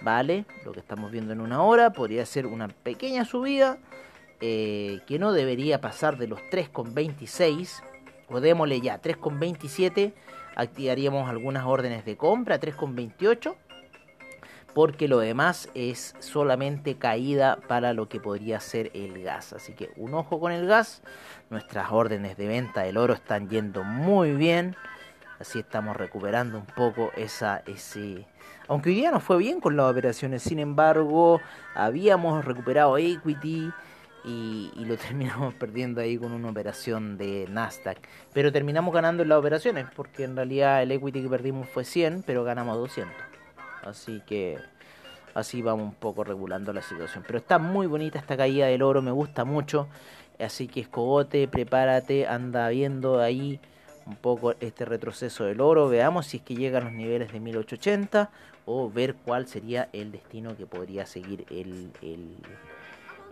¿Vale? 0.00 0.44
Lo 0.64 0.72
que 0.72 0.80
estamos 0.80 1.10
viendo 1.10 1.32
en 1.32 1.40
una 1.40 1.62
hora 1.62 1.90
podría 1.90 2.24
ser 2.24 2.46
una 2.46 2.68
pequeña 2.68 3.24
subida. 3.24 3.78
Eh, 4.40 5.00
que 5.08 5.18
no 5.18 5.32
debería 5.32 5.80
pasar 5.80 6.16
de 6.16 6.28
los 6.28 6.40
3,26. 6.52 7.82
O 8.28 8.40
démosle 8.40 8.80
ya 8.80 9.00
3,27 9.00 10.12
activaríamos 10.54 11.28
algunas 11.30 11.64
órdenes 11.64 12.04
de 12.04 12.16
compra 12.16 12.60
3,28 12.60 13.54
porque 14.74 15.08
lo 15.08 15.18
demás 15.18 15.70
es 15.74 16.14
solamente 16.20 16.98
caída 16.98 17.58
para 17.66 17.94
lo 17.94 18.08
que 18.08 18.20
podría 18.20 18.60
ser 18.60 18.90
el 18.94 19.22
gas. 19.22 19.52
Así 19.52 19.72
que 19.72 19.90
un 19.96 20.14
ojo 20.14 20.38
con 20.38 20.52
el 20.52 20.66
gas. 20.66 21.02
Nuestras 21.50 21.90
órdenes 21.90 22.36
de 22.36 22.46
venta 22.46 22.82
del 22.82 22.96
oro 22.96 23.14
están 23.14 23.48
yendo 23.48 23.82
muy 23.82 24.34
bien. 24.34 24.76
Así 25.40 25.60
estamos 25.60 25.96
recuperando 25.96 26.58
un 26.58 26.66
poco 26.66 27.10
esa, 27.16 27.62
ese... 27.66 28.26
Aunque 28.68 28.90
hoy 28.90 28.96
día 28.96 29.10
nos 29.10 29.22
fue 29.22 29.38
bien 29.38 29.60
con 29.60 29.76
las 29.76 29.90
operaciones, 29.90 30.42
sin 30.42 30.58
embargo, 30.58 31.40
habíamos 31.74 32.44
recuperado 32.44 32.98
equity 32.98 33.72
y, 34.24 34.70
y 34.76 34.84
lo 34.84 34.96
terminamos 34.98 35.54
perdiendo 35.54 36.02
ahí 36.02 36.18
con 36.18 36.32
una 36.32 36.50
operación 36.50 37.16
de 37.16 37.46
Nasdaq. 37.48 37.98
Pero 38.34 38.52
terminamos 38.52 38.92
ganando 38.92 39.22
en 39.22 39.30
las 39.30 39.38
operaciones, 39.38 39.86
porque 39.96 40.24
en 40.24 40.36
realidad 40.36 40.82
el 40.82 40.92
equity 40.92 41.22
que 41.22 41.28
perdimos 41.30 41.66
fue 41.70 41.84
100, 41.84 42.24
pero 42.26 42.44
ganamos 42.44 42.76
200. 42.76 43.14
Así 43.84 44.22
que 44.26 44.58
así 45.34 45.62
vamos 45.62 45.86
un 45.86 45.94
poco 45.94 46.22
regulando 46.22 46.72
la 46.74 46.82
situación. 46.82 47.24
Pero 47.26 47.38
está 47.38 47.58
muy 47.58 47.86
bonita 47.86 48.18
esta 48.18 48.36
caída 48.36 48.66
del 48.66 48.82
oro, 48.82 49.00
me 49.00 49.12
gusta 49.12 49.46
mucho. 49.46 49.88
Así 50.38 50.68
que 50.68 50.80
escogote, 50.80 51.48
prepárate, 51.48 52.26
anda 52.26 52.68
viendo 52.68 53.20
ahí 53.20 53.60
un 54.08 54.16
poco 54.16 54.54
este 54.60 54.84
retroceso 54.84 55.44
del 55.44 55.60
oro. 55.60 55.88
Veamos 55.88 56.26
si 56.26 56.38
es 56.38 56.42
que 56.42 56.54
llega 56.54 56.78
a 56.78 56.82
los 56.82 56.92
niveles 56.92 57.30
de 57.32 57.40
1880 57.40 58.30
o 58.66 58.90
ver 58.90 59.14
cuál 59.14 59.46
sería 59.46 59.88
el 59.92 60.10
destino 60.12 60.56
que 60.56 60.66
podría 60.66 61.06
seguir 61.06 61.44
el, 61.50 61.90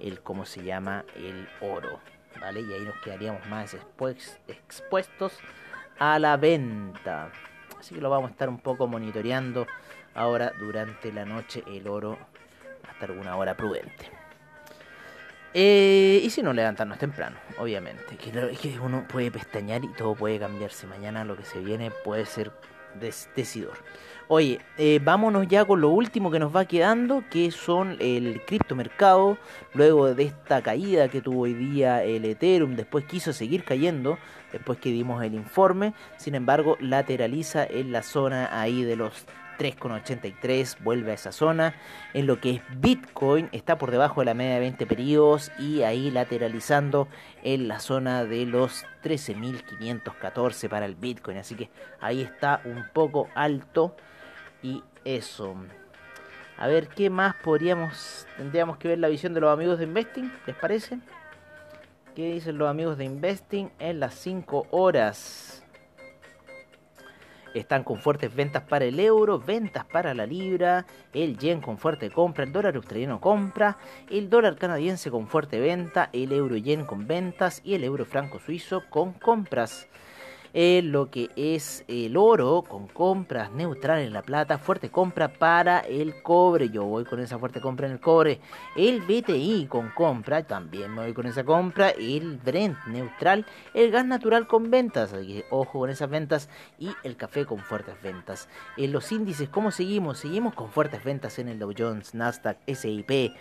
el, 0.01 0.21
¿cómo 0.23 0.45
se 0.45 0.63
llama? 0.63 1.05
El 1.17 1.49
oro. 1.61 1.99
¿Vale? 2.41 2.61
Y 2.61 2.73
ahí 2.73 2.81
nos 2.81 2.97
quedaríamos 2.97 3.47
más 3.49 3.75
expues- 3.75 4.37
expuestos 4.47 5.33
a 5.99 6.19
la 6.19 6.37
venta. 6.37 7.31
Así 7.81 7.95
que 7.95 8.01
lo 8.03 8.11
vamos 8.11 8.29
a 8.29 8.33
estar 8.33 8.49
un 8.51 8.59
poco 8.59 8.87
monitoreando 8.87 9.67
ahora 10.15 10.53
durante 10.59 11.11
la 11.13 11.25
noche 11.25 11.63
el 11.67 11.89
oro 11.89 12.19
hasta 12.89 13.07
alguna 13.07 13.37
hora 13.37 13.57
prudente. 13.57 14.11
Eh, 15.59 16.21
y 16.23 16.29
si 16.29 16.43
no, 16.43 16.53
levantarnos 16.53 16.99
temprano, 16.99 17.37
obviamente. 17.59 18.17
Que, 18.19 18.31
lo- 18.31 18.51
que 18.51 18.79
uno 18.79 19.07
puede 19.09 19.31
pestañear 19.31 19.83
y 19.85 19.89
todo 19.89 20.15
puede 20.15 20.39
cambiarse. 20.39 20.87
Mañana 20.87 21.25
lo 21.25 21.35
que 21.35 21.45
se 21.45 21.61
viene 21.61 21.91
puede 22.05 22.27
ser 22.27 22.53
des- 23.01 23.31
decidor. 23.35 23.79
Oye, 24.29 24.61
eh, 24.77 25.01
vámonos 25.03 25.49
ya 25.49 25.65
con 25.65 25.81
lo 25.81 25.89
último 25.89 26.31
que 26.31 26.39
nos 26.39 26.55
va 26.55 26.67
quedando, 26.67 27.25
que 27.31 27.51
son 27.53 27.97
el 28.01 28.43
criptomercado. 28.45 29.39
Luego 29.73 30.13
de 30.15 30.25
esta 30.25 30.61
caída 30.61 31.09
que 31.09 31.23
tuvo 31.23 31.43
hoy 31.45 31.55
día 31.55 32.05
el 32.05 32.27
Ethereum, 32.27 32.77
después 32.77 33.07
quiso 33.07 33.33
seguir 33.33 33.65
cayendo, 33.65 34.19
después 34.53 34.79
que 34.79 34.91
dimos 34.91 35.25
el 35.25 35.33
informe. 35.33 35.95
Sin 36.19 36.35
embargo, 36.35 36.77
lateraliza 36.81 37.65
en 37.65 37.93
la 37.93 38.03
zona 38.03 38.61
ahí 38.61 38.83
de 38.85 38.97
los 38.97 39.25
3,83, 39.59 40.79
vuelve 40.83 41.13
a 41.13 41.15
esa 41.15 41.33
zona. 41.33 41.75
En 42.15 42.27
lo 42.27 42.41
que 42.41 42.51
es 42.51 42.63
Bitcoin, 42.79 43.49
está 43.53 43.79
por 43.79 43.91
debajo 43.91 44.21
de 44.21 44.27
la 44.27 44.35
media 44.35 44.55
de 44.55 44.61
20 44.61 44.87
periodos 44.87 45.51
y 45.59 45.83
ahí 45.83 46.11
lateralizando 46.11 47.09
en 47.43 47.69
la 47.69 47.81
zona 47.81 48.25
de 48.25 48.47
los 48.47 48.85
13.514 49.03 50.69
para 50.69 50.87
el 50.87 50.95
Bitcoin. 50.95 51.39
Así 51.39 51.55
que 51.55 51.71
ahí 52.01 52.23
está 52.23 52.61
un 52.65 52.85
poco 52.93 53.29
alto 53.35 53.97
y 54.63 54.83
eso. 55.05 55.57
A 56.59 56.67
ver, 56.69 56.89
¿qué 56.89 57.11
más 57.11 57.35
podríamos, 57.37 58.27
tendríamos 58.37 58.79
que 58.79 58.89
ver 58.89 58.99
la 58.99 59.09
visión 59.09 59.35
de 59.35 59.41
los 59.41 59.53
amigos 59.53 59.79
de 59.79 59.85
Investing? 59.85 60.33
¿Les 60.47 60.57
parece? 60.57 60.99
¿Qué 62.15 62.33
dicen 62.33 62.57
los 62.57 62.71
amigos 62.71 62.97
de 62.97 63.05
Investing 63.05 63.71
en 63.79 64.01
las 64.01 64.15
5 64.15 64.69
horas? 64.71 65.66
Están 67.57 67.85
con 67.85 67.99
fuertes 67.99 68.35
ventas 68.35 68.65
para 68.65 68.85
el 68.85 69.01
euro, 69.01 69.39
ventas 69.39 69.87
para 69.87 70.13
la 70.13 70.27
libra, 70.27 70.85
el 71.15 71.39
yen 71.39 71.63
con 71.63 71.79
fuerte 71.79 72.11
compra, 72.11 72.45
el 72.45 72.53
dólar 72.53 72.77
australiano 72.77 73.19
compra, 73.19 73.79
el 74.11 74.29
dólar 74.29 74.57
canadiense 74.57 75.11
con 75.11 75.27
fuerte 75.27 75.59
venta, 75.59 76.11
el 76.13 76.33
euro 76.33 76.59
yen 76.59 76.85
con 76.85 77.07
ventas 77.07 77.63
y 77.65 77.73
el 77.73 77.85
euro 77.85 78.05
franco 78.05 78.41
suizo 78.41 78.83
con 78.91 79.15
compras. 79.15 79.89
En 80.59 80.91
lo 80.91 81.11
que 81.11 81.29
es 81.37 81.85
el 81.87 82.17
oro 82.17 82.65
con 82.67 82.87
compras 82.87 83.53
neutral 83.53 84.01
en 84.01 84.15
la 84.15 84.23
plata, 84.23 84.57
fuerte 84.57 84.89
compra 84.89 85.29
para 85.29 85.81
el 85.81 86.23
cobre. 86.23 86.71
Yo 86.71 86.87
voy 86.87 87.05
con 87.05 87.21
esa 87.21 87.39
fuerte 87.39 87.61
compra 87.61 87.87
en 87.87 87.93
el 87.93 88.01
cobre. 88.01 88.41
El 88.75 89.03
BTI 89.03 89.67
con 89.69 89.91
compra, 89.91 90.45
también 90.45 90.95
me 90.95 91.03
voy 91.03 91.13
con 91.13 91.27
esa 91.27 91.45
compra. 91.45 91.91
El 91.91 92.39
Brent 92.39 92.79
neutral, 92.87 93.45
el 93.75 93.91
gas 93.91 94.07
natural 94.07 94.47
con 94.47 94.71
ventas, 94.71 95.15
ojo 95.51 95.81
con 95.81 95.91
esas 95.91 96.09
ventas. 96.09 96.49
Y 96.79 96.89
el 97.05 97.19
café 97.19 97.45
con 97.45 97.59
fuertes 97.59 98.01
ventas. 98.03 98.49
En 98.79 98.93
los 98.93 99.13
índices, 99.13 99.51
¿cómo 99.51 99.71
seguimos? 99.71 100.21
Seguimos 100.21 100.55
con 100.55 100.71
fuertes 100.71 101.05
ventas 101.05 101.39
en 101.39 101.49
el 101.49 101.59
Dow 101.59 101.75
Jones, 101.77 102.15
Nasdaq, 102.15 102.57
SIP. 102.67 103.35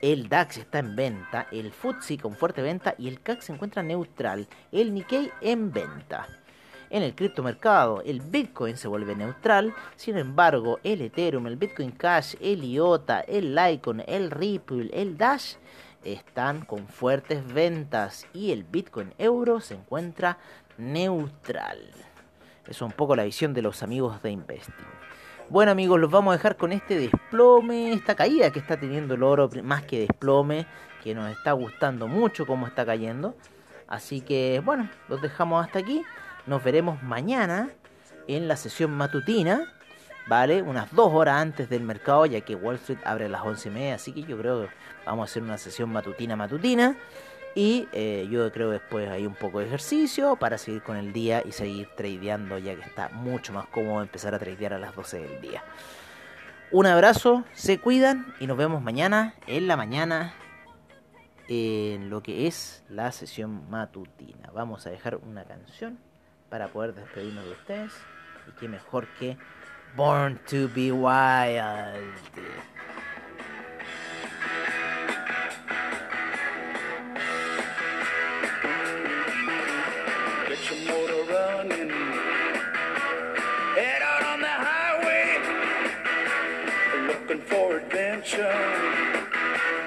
El 0.00 0.30
DAX 0.30 0.56
está 0.56 0.78
en 0.78 0.96
venta, 0.96 1.48
el 1.52 1.70
FTSE 1.70 2.16
con 2.16 2.32
fuerte 2.32 2.62
venta 2.62 2.94
y 2.96 3.08
el 3.08 3.20
CAC 3.20 3.42
se 3.42 3.52
encuentra 3.52 3.82
neutral. 3.82 4.48
El 4.72 4.94
Nikkei 4.94 5.30
en 5.42 5.70
venta. 5.70 6.26
En 6.92 7.02
el 7.02 7.14
criptomercado, 7.14 8.02
el 8.04 8.20
Bitcoin 8.20 8.76
se 8.76 8.86
vuelve 8.86 9.16
neutral, 9.16 9.72
sin 9.96 10.18
embargo, 10.18 10.78
el 10.84 11.00
Ethereum, 11.00 11.46
el 11.46 11.56
Bitcoin 11.56 11.90
Cash, 11.92 12.34
el 12.38 12.62
IOTA, 12.64 13.20
el 13.20 13.54
Litecoin, 13.54 14.04
el 14.06 14.30
Ripple, 14.30 14.90
el 14.92 15.16
Dash 15.16 15.54
están 16.04 16.66
con 16.66 16.86
fuertes 16.86 17.50
ventas 17.50 18.26
y 18.34 18.52
el 18.52 18.64
Bitcoin 18.64 19.14
Euro 19.16 19.62
se 19.62 19.72
encuentra 19.72 20.36
neutral. 20.76 21.78
Es 22.68 22.82
un 22.82 22.92
poco 22.92 23.16
la 23.16 23.24
visión 23.24 23.54
de 23.54 23.62
los 23.62 23.82
amigos 23.82 24.22
de 24.22 24.30
Investing. 24.30 24.74
Bueno 25.48 25.72
amigos, 25.72 25.98
los 25.98 26.10
vamos 26.10 26.34
a 26.34 26.36
dejar 26.36 26.58
con 26.58 26.72
este 26.72 26.98
desplome, 26.98 27.94
esta 27.94 28.14
caída 28.14 28.50
que 28.50 28.58
está 28.58 28.78
teniendo 28.78 29.14
el 29.14 29.22
oro, 29.22 29.48
más 29.62 29.82
que 29.84 30.00
desplome, 30.00 30.66
que 31.02 31.14
nos 31.14 31.30
está 31.30 31.52
gustando 31.52 32.06
mucho 32.06 32.46
cómo 32.46 32.66
está 32.66 32.84
cayendo. 32.84 33.34
Así 33.88 34.20
que 34.20 34.60
bueno, 34.62 34.90
los 35.08 35.22
dejamos 35.22 35.64
hasta 35.64 35.78
aquí. 35.78 36.02
Nos 36.46 36.64
veremos 36.64 37.02
mañana 37.02 37.70
en 38.26 38.48
la 38.48 38.56
sesión 38.56 38.90
matutina, 38.90 39.72
¿vale? 40.26 40.62
Unas 40.62 40.92
dos 40.92 41.12
horas 41.12 41.40
antes 41.40 41.68
del 41.68 41.82
mercado, 41.82 42.26
ya 42.26 42.40
que 42.40 42.56
Wall 42.56 42.76
Street 42.76 42.98
abre 43.04 43.26
a 43.26 43.28
las 43.28 43.42
once 43.42 43.68
y 43.68 43.72
media, 43.72 43.94
así 43.94 44.12
que 44.12 44.22
yo 44.24 44.36
creo 44.36 44.62
que 44.62 44.68
vamos 45.06 45.28
a 45.28 45.30
hacer 45.30 45.42
una 45.42 45.58
sesión 45.58 45.90
matutina 45.90 46.34
matutina. 46.34 46.96
Y 47.54 47.86
eh, 47.92 48.26
yo 48.30 48.50
creo 48.50 48.70
después 48.70 49.10
hay 49.10 49.26
un 49.26 49.34
poco 49.34 49.60
de 49.60 49.66
ejercicio 49.66 50.36
para 50.36 50.56
seguir 50.56 50.82
con 50.82 50.96
el 50.96 51.12
día 51.12 51.42
y 51.46 51.52
seguir 51.52 51.88
tradeando, 51.94 52.58
ya 52.58 52.74
que 52.74 52.80
está 52.80 53.10
mucho 53.10 53.52
más 53.52 53.66
cómodo 53.66 54.00
empezar 54.00 54.34
a 54.34 54.38
tradear 54.38 54.72
a 54.72 54.78
las 54.78 54.96
12 54.96 55.18
del 55.18 55.40
día. 55.42 55.62
Un 56.70 56.86
abrazo, 56.86 57.44
se 57.52 57.78
cuidan 57.78 58.34
y 58.40 58.46
nos 58.46 58.56
vemos 58.56 58.80
mañana 58.82 59.34
en 59.46 59.68
la 59.68 59.76
mañana 59.76 60.32
en 61.48 62.08
lo 62.08 62.22
que 62.22 62.46
es 62.46 62.82
la 62.88 63.12
sesión 63.12 63.68
matutina. 63.68 64.50
Vamos 64.54 64.86
a 64.86 64.90
dejar 64.90 65.16
una 65.16 65.44
canción 65.44 65.98
para 66.52 66.68
poder 66.68 66.92
despedirnos 66.92 67.46
de 67.46 67.52
ustedes. 67.52 67.92
Y 68.46 68.52
qué 68.60 68.68
mejor 68.68 69.06
que 69.18 69.38
Born 69.96 70.38
to 70.50 70.68
be 70.68 70.92
Wild. 70.92 72.12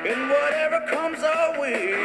And 0.07 0.29
whatever 0.29 0.85
comes 0.87 1.23
our 1.23 1.59
way. 1.59 2.04